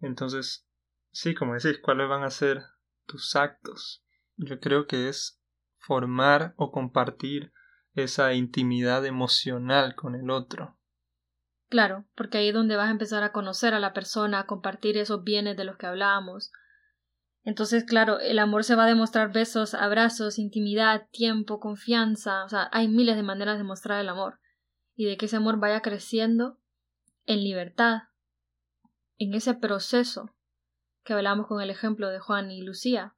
[0.00, 0.64] Entonces,
[1.10, 2.62] sí, como decís, cuáles van a ser
[3.06, 4.04] tus actos.
[4.36, 5.40] Yo creo que es
[5.78, 7.52] formar o compartir
[7.94, 10.78] esa intimidad emocional con el otro.
[11.68, 14.96] Claro, porque ahí es donde vas a empezar a conocer a la persona, a compartir
[14.96, 16.52] esos bienes de los que hablábamos,
[17.44, 22.42] entonces, claro, el amor se va a demostrar besos, abrazos, intimidad, tiempo, confianza.
[22.44, 24.40] O sea, hay miles de maneras de mostrar el amor.
[24.96, 26.58] Y de que ese amor vaya creciendo
[27.26, 28.04] en libertad.
[29.18, 30.34] En ese proceso
[31.04, 33.14] que hablamos con el ejemplo de Juan y Lucía.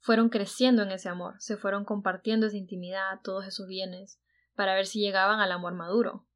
[0.00, 4.20] Fueron creciendo en ese amor, se fueron compartiendo esa intimidad, todos esos bienes,
[4.54, 6.26] para ver si llegaban al amor maduro.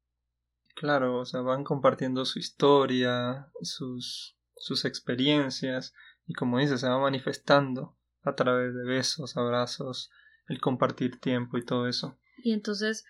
[0.75, 5.93] Claro, o sea, van compartiendo su historia, sus, sus experiencias,
[6.25, 10.11] y como dice, se va manifestando a través de besos, abrazos,
[10.47, 12.17] el compartir tiempo y todo eso.
[12.37, 13.05] Y entonces,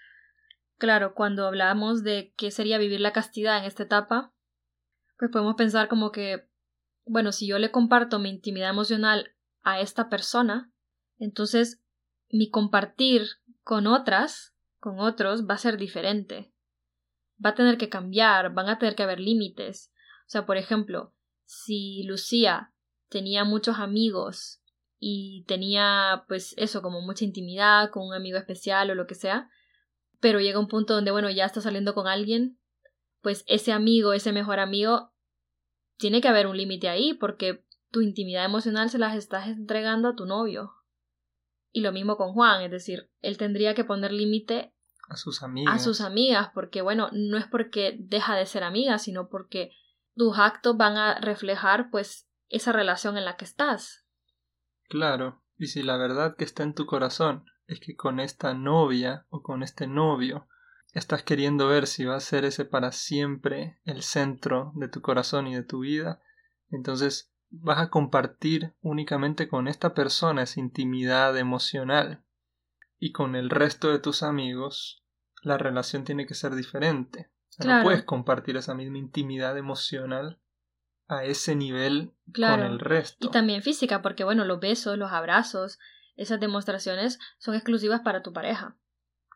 [0.78, 4.34] claro, cuando hablamos de qué sería vivir la castidad en esta etapa,
[5.18, 6.47] pues podemos pensar como que
[7.08, 10.72] bueno, si yo le comparto mi intimidad emocional a esta persona,
[11.18, 11.82] entonces
[12.30, 13.28] mi compartir
[13.64, 16.54] con otras, con otros, va a ser diferente.
[17.44, 19.92] Va a tener que cambiar, van a tener que haber límites.
[20.26, 21.14] O sea, por ejemplo,
[21.46, 22.74] si Lucía
[23.10, 24.62] tenía muchos amigos
[25.00, 29.50] y tenía pues eso como mucha intimidad con un amigo especial o lo que sea,
[30.20, 32.60] pero llega un punto donde bueno, ya está saliendo con alguien,
[33.22, 35.12] pues ese amigo, ese mejor amigo,
[35.98, 40.16] tiene que haber un límite ahí porque tu intimidad emocional se las estás entregando a
[40.16, 40.74] tu novio.
[41.72, 44.74] Y lo mismo con Juan, es decir, él tendría que poner límite
[45.10, 45.74] a sus amigas.
[45.74, 49.72] A sus amigas, porque bueno, no es porque deja de ser amiga, sino porque
[50.16, 54.06] tus actos van a reflejar pues esa relación en la que estás.
[54.90, 59.26] Claro, y si la verdad que está en tu corazón es que con esta novia
[59.30, 60.48] o con este novio
[60.98, 65.48] estás queriendo ver si va a ser ese para siempre el centro de tu corazón
[65.48, 66.22] y de tu vida,
[66.70, 72.24] entonces vas a compartir únicamente con esta persona esa intimidad emocional
[73.00, 75.04] y con el resto de tus amigos
[75.44, 77.30] la relación tiene que ser diferente.
[77.60, 80.40] No puedes compartir esa misma intimidad emocional
[81.08, 83.28] a ese nivel con el resto.
[83.28, 85.80] Y también física, porque bueno, los besos, los abrazos,
[86.16, 88.78] esas demostraciones son exclusivas para tu pareja.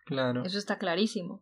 [0.06, 0.44] Claro.
[0.46, 1.42] Eso está clarísimo.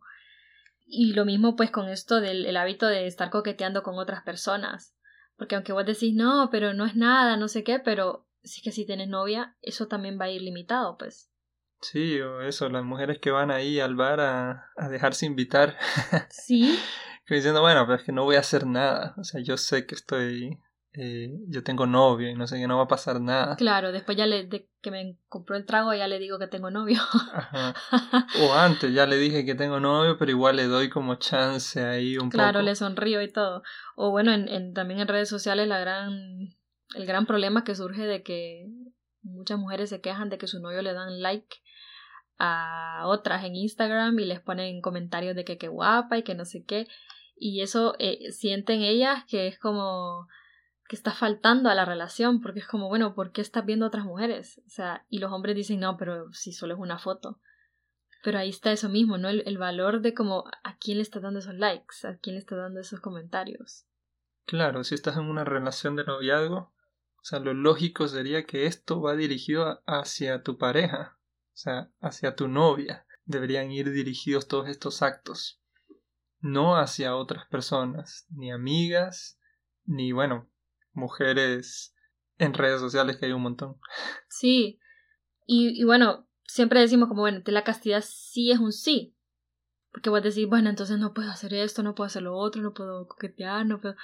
[0.86, 4.94] Y lo mismo pues con esto del hábito de estar coqueteando con otras personas.
[5.36, 8.72] Porque aunque vos decís, no, pero no es nada, no sé qué, pero sí que
[8.72, 11.30] si tienes novia, eso también va a ir limitado, pues.
[11.80, 15.78] Sí, o eso, las mujeres que van ahí al bar a, a dejarse invitar.
[16.30, 16.78] Sí.
[17.28, 19.14] diciendo, bueno, pero es que no voy a hacer nada.
[19.16, 20.58] O sea, yo sé que estoy.
[20.92, 23.54] Eh, yo tengo novio y no sé que no va a pasar nada.
[23.54, 26.70] Claro, después ya le, de que me compró el trago ya le digo que tengo
[26.70, 27.00] novio.
[27.32, 27.74] Ajá.
[28.42, 32.16] O antes ya le dije que tengo novio, pero igual le doy como chance ahí
[32.16, 32.38] un poco.
[32.38, 33.62] Claro, le sonrío y todo.
[33.94, 36.56] O bueno, en, en, también en redes sociales la gran,
[36.96, 38.66] el gran problema que surge de que
[39.22, 41.58] muchas mujeres se quejan de que su novio le dan like
[42.38, 46.46] a otras en Instagram y les ponen comentarios de que qué guapa y que no
[46.46, 46.88] sé qué
[47.36, 50.28] y eso eh, sienten ellas que es como
[50.90, 53.88] que está faltando a la relación, porque es como, bueno, ¿por qué estás viendo a
[53.88, 54.60] otras mujeres?
[54.66, 57.38] O sea, y los hombres dicen, no, pero si solo es una foto.
[58.24, 59.28] Pero ahí está eso mismo, ¿no?
[59.28, 62.58] El, valor de como a quién le estás dando esos likes, a quién le estás
[62.58, 63.86] dando esos comentarios.
[64.46, 69.00] Claro, si estás en una relación de noviazgo, o sea, lo lógico sería que esto
[69.00, 71.18] va dirigido hacia tu pareja,
[71.52, 73.06] o sea, hacia tu novia.
[73.26, 75.60] Deberían ir dirigidos todos estos actos
[76.40, 79.38] no hacia otras personas, ni amigas,
[79.84, 80.48] ni bueno,
[80.92, 81.94] mujeres
[82.38, 83.76] en redes sociales que hay un montón.
[84.28, 84.80] Sí,
[85.46, 89.14] y, y bueno, siempre decimos como, bueno, la castidad sí es un sí.
[89.92, 92.72] Porque vos decís, bueno, entonces no puedo hacer esto, no puedo hacer lo otro, no
[92.72, 93.96] puedo coquetear, no puedo...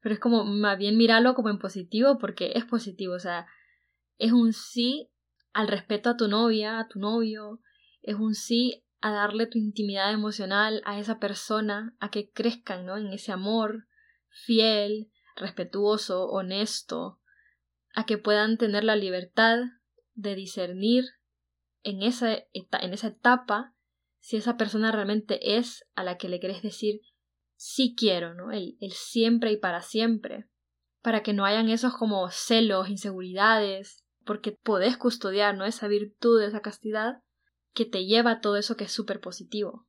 [0.00, 3.46] Pero es como, más bien mirarlo como en positivo, porque es positivo, o sea,
[4.18, 5.10] es un sí
[5.52, 7.60] al respeto a tu novia, a tu novio,
[8.02, 12.96] es un sí a darle tu intimidad emocional a esa persona, a que crezcan ¿no?
[12.96, 13.86] en ese amor
[14.28, 17.20] fiel, respetuoso, honesto,
[17.94, 19.58] a que puedan tener la libertad
[20.14, 21.04] de discernir
[21.82, 23.74] en esa, en esa etapa
[24.18, 27.00] si esa persona realmente es a la que le querés decir
[27.54, 28.50] sí quiero, ¿no?
[28.50, 30.48] El, el siempre y para siempre,
[31.00, 35.64] para que no hayan esos como celos, inseguridades, porque podés custodiar, ¿no?
[35.64, 37.22] Esa virtud, esa castidad,
[37.72, 39.86] que te lleva a todo eso que es súper positivo,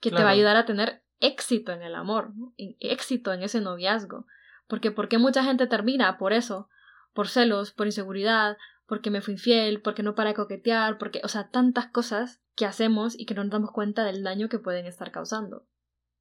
[0.00, 4.26] que te va a ayudar a tener éxito en el amor, éxito en ese noviazgo.
[4.66, 6.18] Porque ¿por qué mucha gente termina?
[6.18, 6.68] Por eso,
[7.12, 11.28] por celos, por inseguridad, porque me fui infiel, porque no para de coquetear, porque, o
[11.28, 14.86] sea, tantas cosas que hacemos y que no nos damos cuenta del daño que pueden
[14.86, 15.66] estar causando.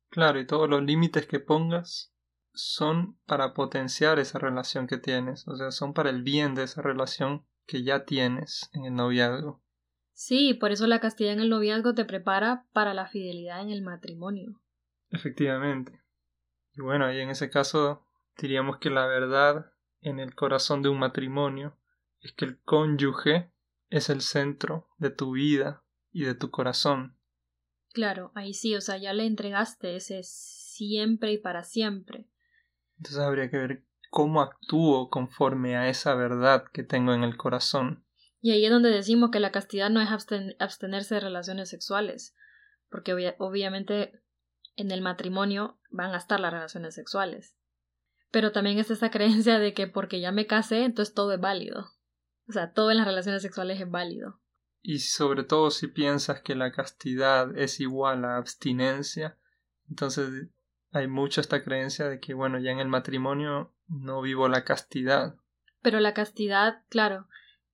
[0.10, 2.14] Claro, y todos los límites que pongas
[2.54, 6.82] son para potenciar esa relación que tienes, o sea, son para el bien de esa
[6.82, 9.62] relación que ya tienes en el noviazgo.
[10.14, 13.82] Sí, por eso la castidad en el noviazgo te prepara para la fidelidad en el
[13.82, 14.62] matrimonio.
[15.10, 16.02] Efectivamente.
[16.74, 18.06] Y bueno, ahí en ese caso
[18.38, 21.78] diríamos que la verdad en el corazón de un matrimonio
[22.20, 23.52] es que el cónyuge
[23.90, 27.18] es el centro de tu vida y de tu corazón.
[27.94, 32.28] Claro, ahí sí, o sea, ya le entregaste ese siempre y para siempre.
[32.98, 38.06] Entonces habría que ver cómo actúo conforme a esa verdad que tengo en el corazón.
[38.40, 42.36] Y ahí es donde decimos que la castidad no es abstenerse de relaciones sexuales,
[42.90, 44.22] porque obviamente
[44.76, 47.56] en el matrimonio van a estar las relaciones sexuales.
[48.32, 51.92] Pero también es esa creencia de que porque ya me casé, entonces todo es válido.
[52.48, 54.42] O sea, todo en las relaciones sexuales es válido.
[54.82, 59.38] Y sobre todo si piensas que la castidad es igual a abstinencia,
[59.90, 60.50] entonces
[60.92, 65.36] hay mucho esta creencia de que, bueno, ya en el matrimonio no vivo la castidad.
[65.82, 67.28] Pero la castidad, claro,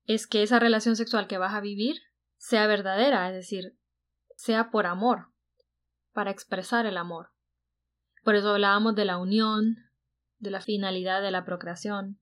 [0.05, 2.01] es que esa relación sexual que vas a vivir
[2.37, 3.77] sea verdadera, es decir,
[4.35, 5.27] sea por amor,
[6.13, 7.31] para expresar el amor.
[8.23, 9.77] Por eso hablábamos de la unión,
[10.39, 12.19] de la finalidad de la procreación,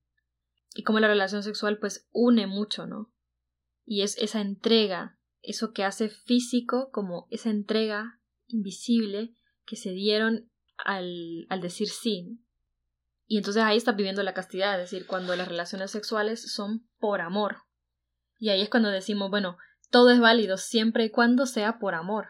[0.74, 3.12] y cómo la relación sexual pues une mucho, ¿no?
[3.84, 10.50] Y es esa entrega, eso que hace físico como esa entrega invisible que se dieron
[10.76, 12.40] al, al decir sí.
[13.26, 17.20] Y entonces ahí está viviendo la castidad, es decir, cuando las relaciones sexuales son por
[17.20, 17.62] amor.
[18.38, 19.56] Y ahí es cuando decimos, bueno,
[19.90, 22.28] todo es válido siempre y cuando sea por amor.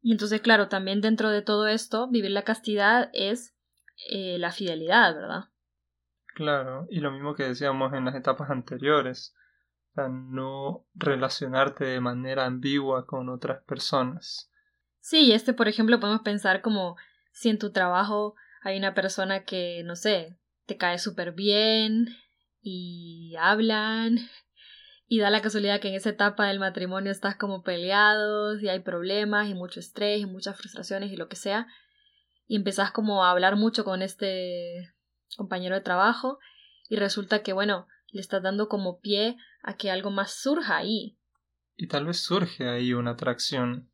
[0.00, 3.53] Y entonces, claro, también dentro de todo esto, vivir la castidad es
[4.10, 5.44] eh, la fidelidad, ¿verdad?
[6.34, 9.34] Claro, y lo mismo que decíamos en las etapas anteriores,
[9.92, 14.50] o sea, no relacionarte de manera ambigua con otras personas.
[14.98, 16.96] Sí, este, por ejemplo, podemos pensar como
[17.32, 20.36] si en tu trabajo hay una persona que, no sé,
[20.66, 22.08] te cae súper bien
[22.62, 24.18] y hablan
[25.06, 28.80] y da la casualidad que en esa etapa del matrimonio estás como peleados y hay
[28.80, 31.68] problemas y mucho estrés y muchas frustraciones y lo que sea
[32.46, 34.94] y empezás como a hablar mucho con este
[35.36, 36.38] compañero de trabajo
[36.88, 41.18] y resulta que bueno le estás dando como pie a que algo más surja ahí.
[41.76, 43.90] Y tal vez surge ahí una atracción.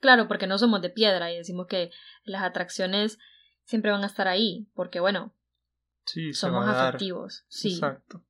[0.00, 1.90] Claro porque no somos de piedra y decimos que
[2.24, 3.18] las atracciones
[3.64, 5.34] siempre van a estar ahí porque bueno
[6.06, 7.74] sí, somos afectivos sí.
[7.74, 8.24] Exacto.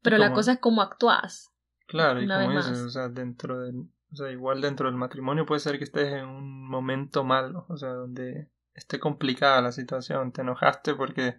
[0.00, 1.52] Pero la cosa es cómo actúas
[1.88, 5.60] Claro, y como dices, o sea, dentro del, o sea, igual dentro del matrimonio puede
[5.60, 10.42] ser que estés en un momento malo, o sea, donde esté complicada la situación, te
[10.42, 11.36] enojaste porque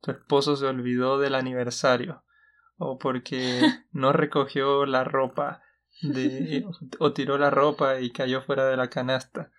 [0.00, 2.24] tu esposo se olvidó del aniversario
[2.76, 3.60] o porque
[3.92, 5.62] no recogió la ropa
[6.02, 6.64] de
[6.98, 9.50] o tiró la ropa y cayó fuera de la canasta,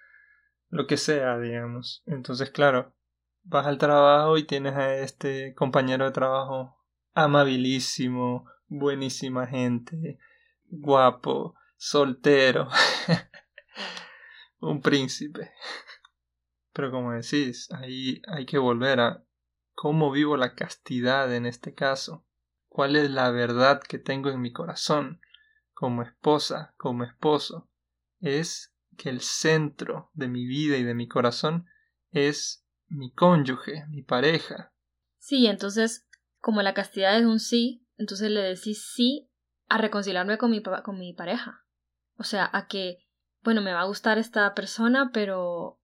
[0.70, 2.02] lo que sea, digamos.
[2.08, 2.96] Entonces, claro,
[3.44, 6.78] vas al trabajo y tienes a este compañero de trabajo
[7.14, 10.18] amabilísimo, buenísima gente,
[10.66, 12.70] guapo, soltero,
[14.60, 15.52] un príncipe.
[16.74, 19.24] Pero como decís, ahí hay que volver a
[19.74, 22.26] cómo vivo la castidad en este caso,
[22.68, 25.22] cuál es la verdad que tengo en mi corazón
[25.74, 27.70] como esposa, como esposo.
[28.20, 31.66] Es que el centro de mi vida y de mi corazón
[32.12, 34.74] es mi cónyuge, mi pareja.
[35.18, 36.08] Sí, entonces,
[36.40, 39.32] como la castidad es un sí, entonces le decís sí
[39.68, 41.66] a reconciliarme con mi, con mi pareja.
[42.16, 43.00] O sea, a que,
[43.42, 45.81] bueno, me va a gustar esta persona, pero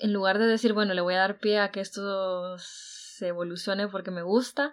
[0.00, 3.88] en lugar de decir, bueno, le voy a dar pie a que esto se evolucione
[3.88, 4.72] porque me gusta,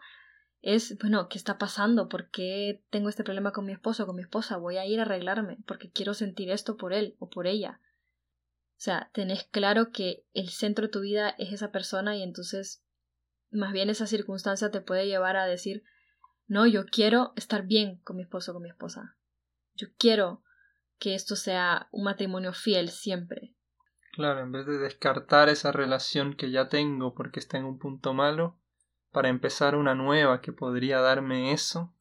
[0.62, 2.10] es, bueno, ¿qué está pasando?
[2.10, 4.58] ¿Por qué tengo este problema con mi esposo o con mi esposa?
[4.58, 7.80] Voy a ir a arreglarme porque quiero sentir esto por él o por ella.
[8.78, 12.84] O sea, tenés claro que el centro de tu vida es esa persona y entonces
[13.50, 15.84] más bien esa circunstancia te puede llevar a decir,
[16.48, 19.18] no, yo quiero estar bien con mi esposo o con mi esposa.
[19.74, 20.44] Yo quiero
[21.00, 23.47] que esto sea un matrimonio fiel siempre.
[24.18, 28.16] Claro, en vez de descartar esa relación que ya tengo porque está en un punto
[28.16, 28.58] malo,
[29.12, 31.94] para empezar una nueva que podría darme eso,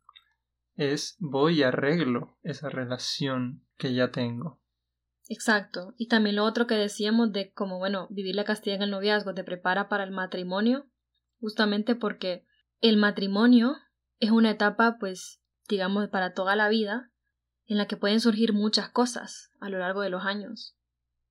[0.76, 4.58] es voy y arreglo esa relación que ya tengo.
[5.28, 5.92] Exacto.
[5.98, 9.34] Y también lo otro que decíamos de como, bueno, vivir la castidad en el noviazgo
[9.34, 10.86] te prepara para el matrimonio,
[11.38, 12.46] justamente porque
[12.80, 13.76] el matrimonio
[14.20, 17.10] es una etapa, pues, digamos, para toda la vida,
[17.66, 20.75] en la que pueden surgir muchas cosas a lo largo de los años.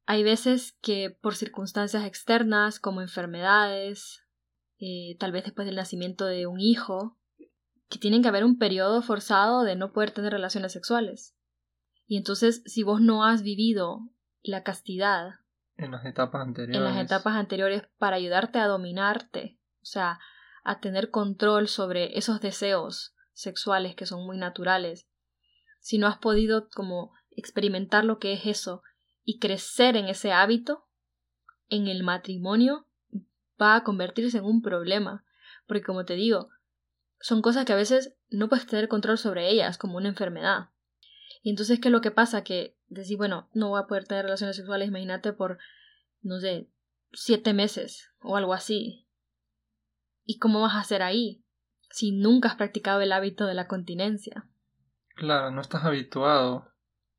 [0.05, 4.23] Hay veces que por circunstancias externas, como enfermedades,
[4.77, 7.17] eh, tal vez después del nacimiento de un hijo,
[7.89, 11.35] que tienen que haber un periodo forzado de no poder tener relaciones sexuales.
[12.07, 14.09] Y entonces, si vos no has vivido
[14.43, 15.39] la castidad
[15.77, 20.19] en las etapas anteriores, en las etapas anteriores para ayudarte a dominarte, o sea,
[20.63, 25.07] a tener control sobre esos deseos sexuales que son muy naturales,
[25.79, 28.81] si no has podido como experimentar lo que es eso
[29.26, 30.86] y crecer en ese hábito,
[31.67, 32.88] en el matrimonio
[33.59, 35.26] va a convertirse en un problema,
[35.67, 36.49] porque como te digo,
[37.19, 40.69] son cosas que a veces no puedes tener control sobre ellas, como una enfermedad.
[41.41, 42.43] Y entonces, ¿qué es lo que pasa?
[42.43, 45.57] Que decir, bueno, no voy a poder tener relaciones sexuales, imagínate, por,
[46.21, 46.69] no sé,
[47.13, 49.07] siete meses o algo así.
[50.23, 51.43] ¿Y cómo vas a hacer ahí
[51.89, 54.47] si nunca has practicado el hábito de la continencia?
[55.15, 56.74] Claro, no estás habituado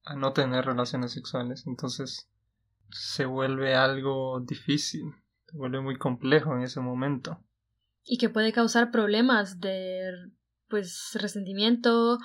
[0.07, 2.31] a no tener relaciones sexuales, entonces
[2.91, 5.13] se vuelve algo difícil,
[5.47, 7.41] se vuelve muy complejo en ese momento.
[8.05, 10.11] Y que puede causar problemas de
[10.69, 12.19] pues resentimiento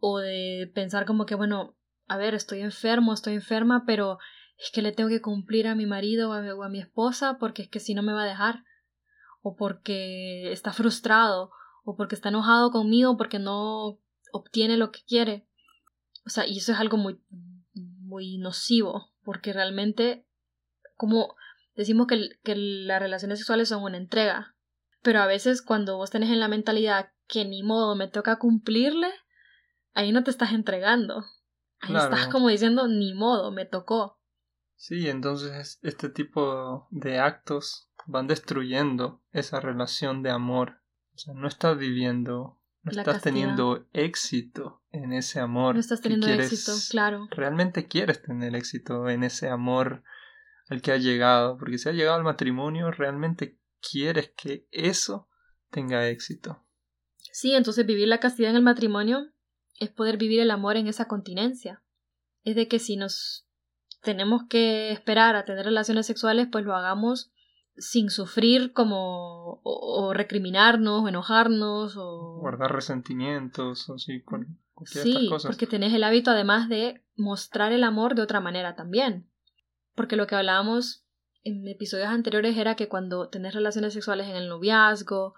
[0.00, 1.76] o de pensar como que bueno,
[2.08, 4.18] a ver, estoy enfermo, estoy enferma, pero
[4.56, 6.80] es que le tengo que cumplir a mi marido o a mi, o a mi
[6.80, 8.64] esposa porque es que si no me va a dejar
[9.42, 11.52] o porque está frustrado,
[11.84, 13.98] o porque está enojado conmigo porque no
[14.32, 15.47] obtiene lo que quiere.
[16.28, 17.18] O sea, y eso es algo muy,
[17.72, 20.26] muy nocivo, porque realmente,
[20.94, 21.34] como
[21.74, 24.54] decimos que, que las relaciones sexuales son una entrega,
[25.00, 29.08] pero a veces cuando vos tenés en la mentalidad que ni modo me toca cumplirle,
[29.94, 31.24] ahí no te estás entregando.
[31.80, 34.20] Ahí estás como diciendo ni modo, me tocó.
[34.76, 40.82] Sí, entonces este tipo de actos van destruyendo esa relación de amor.
[41.14, 45.74] O sea, no estás viviendo, no estás teniendo éxito en ese amor.
[45.74, 47.28] No estás teniendo éxito, claro.
[47.30, 50.02] Realmente quieres tener éxito en ese amor
[50.68, 55.28] al que has llegado, porque si has llegado al matrimonio, realmente quieres que eso
[55.70, 56.64] tenga éxito.
[57.32, 59.32] Sí, entonces vivir la castidad en el matrimonio
[59.78, 61.82] es poder vivir el amor en esa continencia.
[62.42, 63.46] Es de que si nos
[64.02, 67.30] tenemos que esperar a tener relaciones sexuales, pues lo hagamos
[67.78, 75.50] sin sufrir como o, recriminarnos o enojarnos o guardar resentimientos o así con, sí, cosas.
[75.50, 79.30] porque tenés el hábito además de mostrar el amor de otra manera también.
[79.94, 81.04] Porque lo que hablábamos
[81.42, 85.34] en episodios anteriores era que cuando tenés relaciones sexuales en el noviazgo,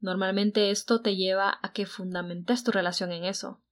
[0.00, 3.62] normalmente esto te lleva a que fundamentes tu relación en eso.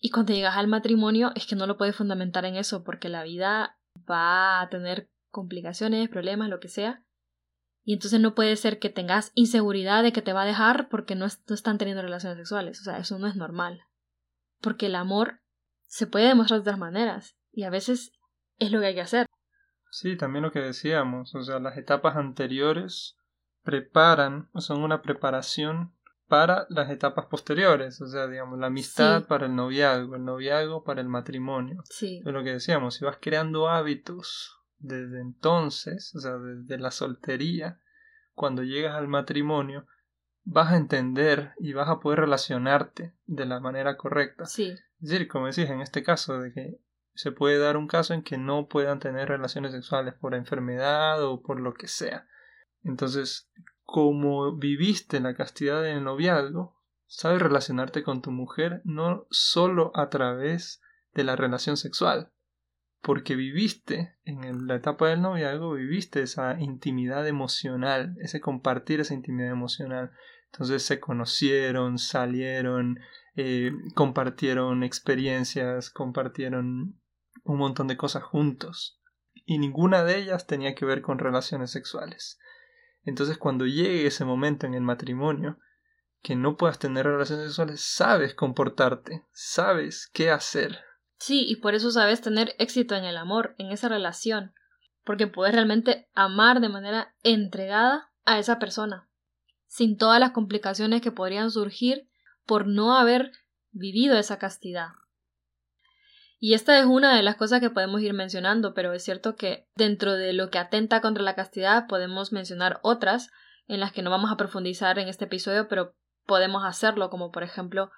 [0.00, 3.22] Y cuando llegas al matrimonio es que no lo puedes fundamentar en eso porque la
[3.22, 3.78] vida
[4.10, 7.03] va a tener complicaciones, problemas, lo que sea.
[7.84, 11.14] Y entonces no puede ser que tengas inseguridad de que te va a dejar porque
[11.14, 12.80] no, no están teniendo relaciones sexuales.
[12.80, 13.82] O sea, eso no es normal.
[14.60, 15.40] Porque el amor
[15.86, 17.36] se puede demostrar de otras maneras.
[17.52, 18.12] Y a veces
[18.58, 19.26] es lo que hay que hacer.
[19.90, 23.16] Sí, también lo que decíamos, o sea, las etapas anteriores
[23.62, 25.94] preparan, o son una preparación
[26.26, 31.00] para las etapas posteriores, o sea, digamos, la amistad para el noviazgo, el noviazgo para
[31.00, 31.82] el matrimonio.
[31.84, 32.22] Sí.
[32.24, 37.80] Es lo que decíamos, si vas creando hábitos desde entonces, o sea, desde la soltería,
[38.34, 39.86] cuando llegas al matrimonio,
[40.42, 44.44] vas a entender y vas a poder relacionarte de la manera correcta.
[44.44, 44.70] Sí.
[45.00, 46.80] Es decir, como decís, en este caso, de que
[47.14, 51.40] se puede dar un caso en que no puedan tener relaciones sexuales por enfermedad o
[51.40, 52.28] por lo que sea.
[52.82, 53.50] Entonces,
[53.84, 60.82] como viviste la castidad del noviazgo, sabes relacionarte con tu mujer no solo a través
[61.14, 62.33] de la relación sexual,
[63.04, 69.50] porque viviste en la etapa del noviazgo, viviste esa intimidad emocional, ese compartir esa intimidad
[69.50, 70.10] emocional.
[70.50, 72.98] Entonces se conocieron, salieron,
[73.36, 76.98] eh, compartieron experiencias, compartieron
[77.44, 79.02] un montón de cosas juntos
[79.44, 82.38] y ninguna de ellas tenía que ver con relaciones sexuales.
[83.02, 85.58] Entonces cuando llegue ese momento en el matrimonio,
[86.22, 90.78] que no puedas tener relaciones sexuales, sabes comportarte, sabes qué hacer.
[91.26, 94.52] Sí, y por eso sabes tener éxito en el amor, en esa relación,
[95.04, 99.08] porque puedes realmente amar de manera entregada a esa persona,
[99.66, 102.10] sin todas las complicaciones que podrían surgir
[102.44, 103.32] por no haber
[103.70, 104.88] vivido esa castidad.
[106.38, 109.66] Y esta es una de las cosas que podemos ir mencionando, pero es cierto que
[109.76, 113.30] dentro de lo que atenta contra la castidad podemos mencionar otras
[113.66, 115.96] en las que no vamos a profundizar en este episodio, pero
[116.26, 117.90] podemos hacerlo, como por ejemplo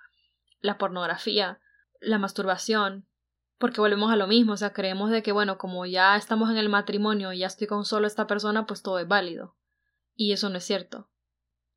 [0.60, 1.58] la pornografía,
[2.00, 3.08] la masturbación,
[3.58, 6.58] porque volvemos a lo mismo, o sea, creemos de que bueno, como ya estamos en
[6.58, 9.56] el matrimonio y ya estoy con solo esta persona, pues todo es válido.
[10.14, 11.08] Y eso no es cierto.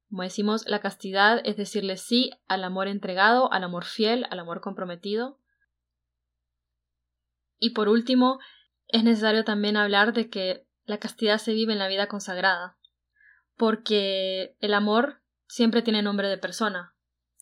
[0.10, 4.60] Como decimos, la castidad es decirle sí al amor entregado, al amor fiel, al amor
[4.60, 5.40] comprometido,
[7.60, 8.40] y por último,
[8.88, 12.78] es necesario también hablar de que la castidad se vive en la vida consagrada,
[13.58, 16.96] porque el amor siempre tiene nombre de persona.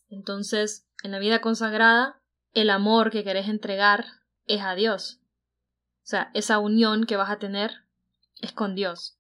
[0.09, 2.19] Entonces, en la vida consagrada,
[2.53, 4.05] el amor que querés entregar
[4.47, 5.21] es a Dios.
[5.97, 7.83] O sea, esa unión que vas a tener
[8.41, 9.19] es con Dios.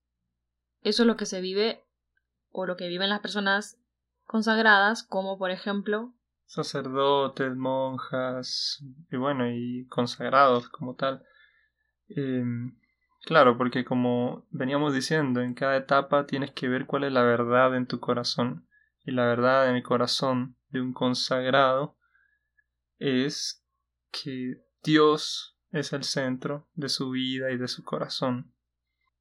[0.81, 1.85] Eso es lo que se vive
[2.51, 3.77] o lo que viven las personas
[4.25, 6.13] consagradas, como por ejemplo
[6.47, 11.23] sacerdotes, monjas y bueno, y consagrados como tal.
[12.07, 12.79] Em,
[13.25, 17.75] claro, porque como veníamos diciendo, en cada etapa tienes que ver cuál es la verdad
[17.75, 18.67] en tu corazón.
[19.05, 21.97] Y la verdad en el corazón de un consagrado
[22.97, 23.63] es
[24.11, 28.53] que Dios es el centro de su vida y de su corazón.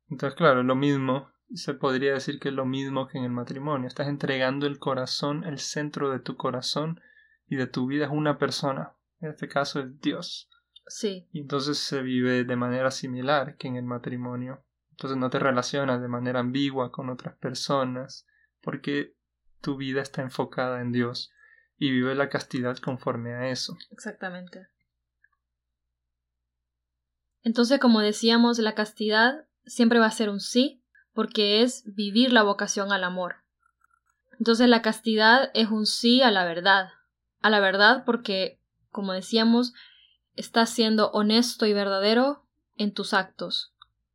[0.08, 3.88] Entonces, claro, lo mismo, se podría decir que es lo mismo que en el matrimonio.
[3.88, 7.00] Estás entregando el corazón, el centro de tu corazón
[7.48, 8.94] y de tu vida es una persona.
[9.20, 10.50] En este caso es Dios.
[10.86, 11.26] Sí.
[11.32, 14.64] Y entonces se vive de manera similar que en el matrimonio.
[14.90, 18.26] Entonces no te relacionas de manera ambigua con otras personas
[18.62, 19.14] porque
[19.60, 21.32] tu vida está enfocada en Dios
[21.76, 23.76] y vive la castidad conforme a eso.
[23.90, 24.68] Exactamente.
[27.46, 30.82] Entonces, como decíamos, la castidad siempre va a ser un sí
[31.12, 33.36] porque es vivir la vocación al amor.
[34.40, 36.88] Entonces la castidad es un sí a la verdad.
[37.42, 38.58] A la verdad porque,
[38.90, 39.74] como decíamos,
[40.34, 42.42] estás siendo honesto y verdadero
[42.74, 43.72] en tus actos.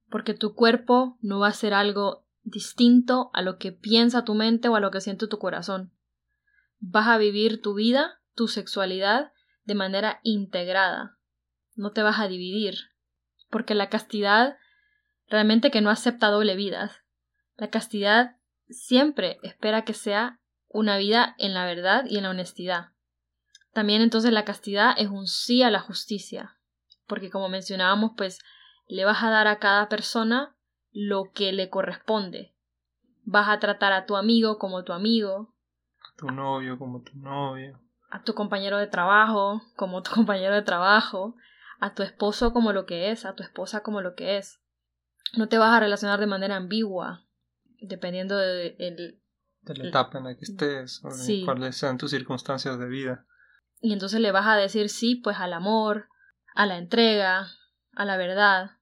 [0.09, 4.67] Porque tu cuerpo no va a ser algo distinto a lo que piensa tu mente
[4.67, 5.93] o a lo que siente tu corazón.
[6.81, 9.31] Vas a vivir tu vida, tu sexualidad,
[9.63, 11.17] de manera integrada.
[11.77, 12.90] No te vas a dividir.
[13.51, 14.57] Porque la castidad
[15.27, 16.91] realmente que no acepta doble vida.
[17.55, 18.37] La castidad
[18.69, 22.89] siempre espera que sea una vida en la verdad y en la honestidad.
[23.73, 26.57] También entonces la castidad es un sí a la justicia,
[27.07, 28.39] porque como mencionábamos, pues
[28.87, 30.55] le vas a dar a cada persona
[30.91, 32.53] lo que le corresponde.
[33.23, 35.53] Vas a tratar a tu amigo como tu amigo,
[36.01, 37.79] a tu novio como tu novio,
[38.09, 41.35] a tu compañero de trabajo como tu compañero de trabajo,
[41.81, 44.61] a tu esposo como lo que es, a tu esposa como lo que es.
[45.35, 47.25] No te vas a relacionar de manera ambigua,
[47.81, 52.77] dependiendo de, de la etapa en la que estés o de cuáles sean tus circunstancias
[52.77, 53.25] de vida.
[53.81, 56.07] Y entonces le vas a decir sí, pues al amor,
[56.53, 57.47] a la entrega,
[57.93, 58.77] a la verdad.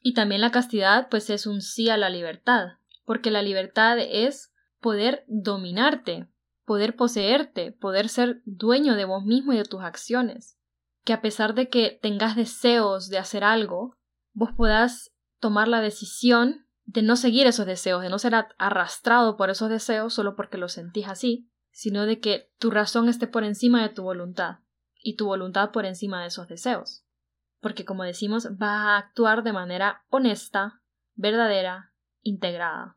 [0.00, 4.54] Y también la castidad, pues es un sí a la libertad, porque la libertad es
[4.80, 6.26] poder dominarte,
[6.64, 10.57] poder poseerte, poder ser dueño de vos mismo y de tus acciones.
[11.04, 13.96] Que a pesar de que tengas deseos de hacer algo,
[14.32, 19.50] vos puedas tomar la decisión de no seguir esos deseos, de no ser arrastrado por
[19.50, 23.82] esos deseos solo porque los sentís así, sino de que tu razón esté por encima
[23.82, 24.60] de tu voluntad
[25.00, 27.04] y tu voluntad por encima de esos deseos.
[27.60, 30.80] Porque como decimos, vas a actuar de manera honesta,
[31.14, 31.92] verdadera,
[32.22, 32.96] integrada.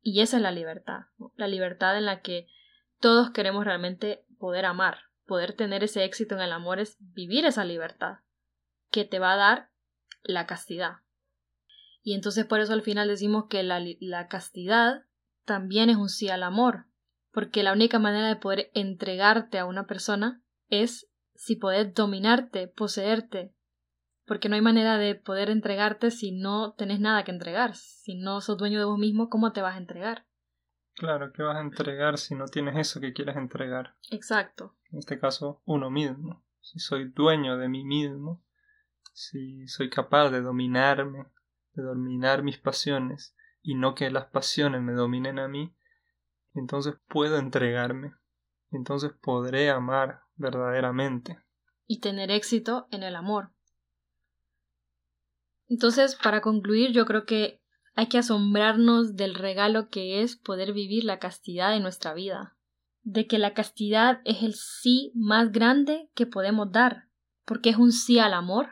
[0.00, 1.06] Y esa es la libertad,
[1.36, 2.48] la libertad en la que
[2.98, 7.64] todos queremos realmente poder amar, poder tener ese éxito en el amor es vivir esa
[7.64, 8.18] libertad
[8.90, 9.70] que te va a dar
[10.22, 10.98] la castidad,
[12.02, 15.04] y entonces por eso al final decimos que la, la castidad
[15.44, 16.86] también es un sí al amor,
[17.30, 23.54] porque la única manera de poder entregarte a una persona es si poder dominarte, poseerte,
[24.26, 28.40] porque no hay manera de poder entregarte si no tenés nada que entregar, si no
[28.40, 30.26] sos dueño de vos mismo, ¿cómo te vas a entregar?
[30.94, 33.94] Claro, ¿qué vas a entregar si no tienes eso que quieres entregar?
[34.10, 34.76] Exacto.
[34.90, 36.44] En este caso, uno mismo.
[36.60, 38.44] Si soy dueño de mí mismo,
[39.12, 41.26] si soy capaz de dominarme,
[41.74, 45.74] de dominar mis pasiones y no que las pasiones me dominen a mí,
[46.54, 48.14] entonces puedo entregarme,
[48.70, 51.38] entonces podré amar verdaderamente.
[51.86, 53.50] Y tener éxito en el amor.
[55.68, 57.61] Entonces, para concluir, yo creo que
[57.94, 62.56] hay que asombrarnos del regalo que es poder vivir la castidad en nuestra vida,
[63.02, 67.08] de que la castidad es el sí más grande que podemos dar,
[67.44, 68.68] porque es un sí al amor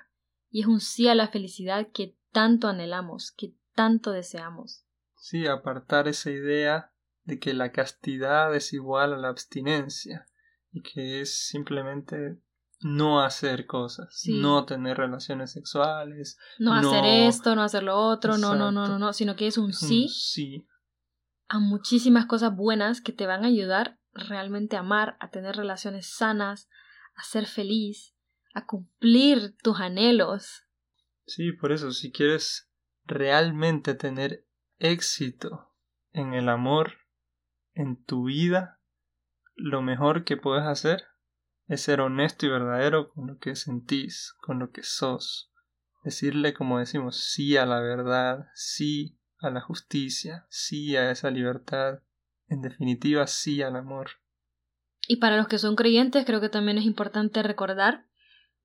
[0.50, 4.84] y es un sí a la felicidad que tanto anhelamos, que tanto deseamos.
[5.16, 6.92] Sí, apartar esa idea
[7.24, 10.26] de que la castidad es igual a la abstinencia
[10.72, 12.40] y que es simplemente
[12.80, 18.54] no hacer cosas, no tener relaciones sexuales, no, hacer esto, no hacer lo otro, no,
[18.54, 20.66] no, no, no, no, sino que es un sí, sí.
[21.48, 26.06] a muchísimas cosas buenas que te van a ayudar realmente a amar, a tener relaciones
[26.06, 26.68] sanas,
[27.14, 28.14] a ser feliz,
[28.54, 30.64] a cumplir tus anhelos,
[31.30, 32.68] Sí, por eso, si quieres
[33.04, 34.48] realmente tener
[34.80, 35.72] éxito
[36.10, 36.94] en el amor,
[37.72, 38.80] en tu vida,
[39.54, 41.04] lo mejor que puedes hacer
[41.70, 45.52] es ser honesto y verdadero con lo que sentís, con lo que sos.
[46.02, 52.00] Decirle, como decimos, sí a la verdad, sí a la justicia, sí a esa libertad,
[52.48, 54.10] en definitiva, sí al amor.
[55.06, 58.04] Y para los que son creyentes, creo que también es importante recordar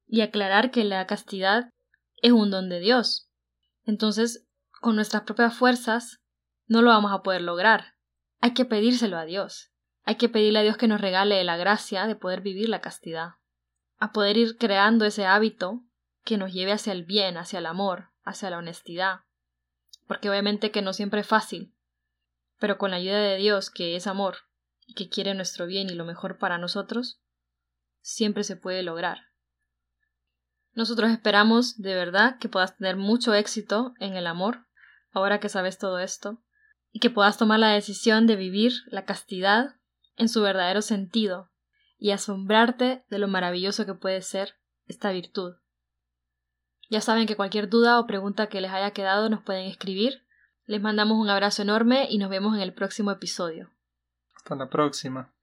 [0.08, 1.70] y aclarar que la castidad
[2.24, 3.30] es un don de Dios.
[3.84, 4.48] Entonces,
[4.82, 6.24] con nuestras propias fuerzas,
[6.66, 7.94] no lo vamos a poder lograr.
[8.42, 9.75] Hay que pedírselo a Dios.
[10.06, 13.34] Hay que pedirle a Dios que nos regale la gracia de poder vivir la castidad,
[13.98, 15.84] a poder ir creando ese hábito
[16.24, 19.22] que nos lleve hacia el bien, hacia el amor, hacia la honestidad.
[20.08, 21.74] Porque obviamente que no siempre es fácil,
[22.60, 24.38] pero con la ayuda de Dios, que es amor
[24.86, 27.20] y que quiere nuestro bien y lo mejor para nosotros,
[28.02, 29.18] siempre se puede lograr.
[30.74, 34.68] Nosotros esperamos de verdad que puedas tener mucho éxito en el amor,
[35.12, 36.44] ahora que sabes todo esto,
[36.92, 39.76] y que puedas tomar la decisión de vivir la castidad
[40.18, 41.52] en su verdadero sentido,
[41.98, 44.56] y asombrarte de lo maravilloso que puede ser
[44.88, 45.56] esta virtud.
[46.90, 50.24] Ya saben que cualquier duda o pregunta que les haya quedado nos pueden escribir.
[50.66, 53.72] Les mandamos un abrazo enorme y nos vemos en el próximo episodio.
[54.36, 55.35] Hasta la próxima.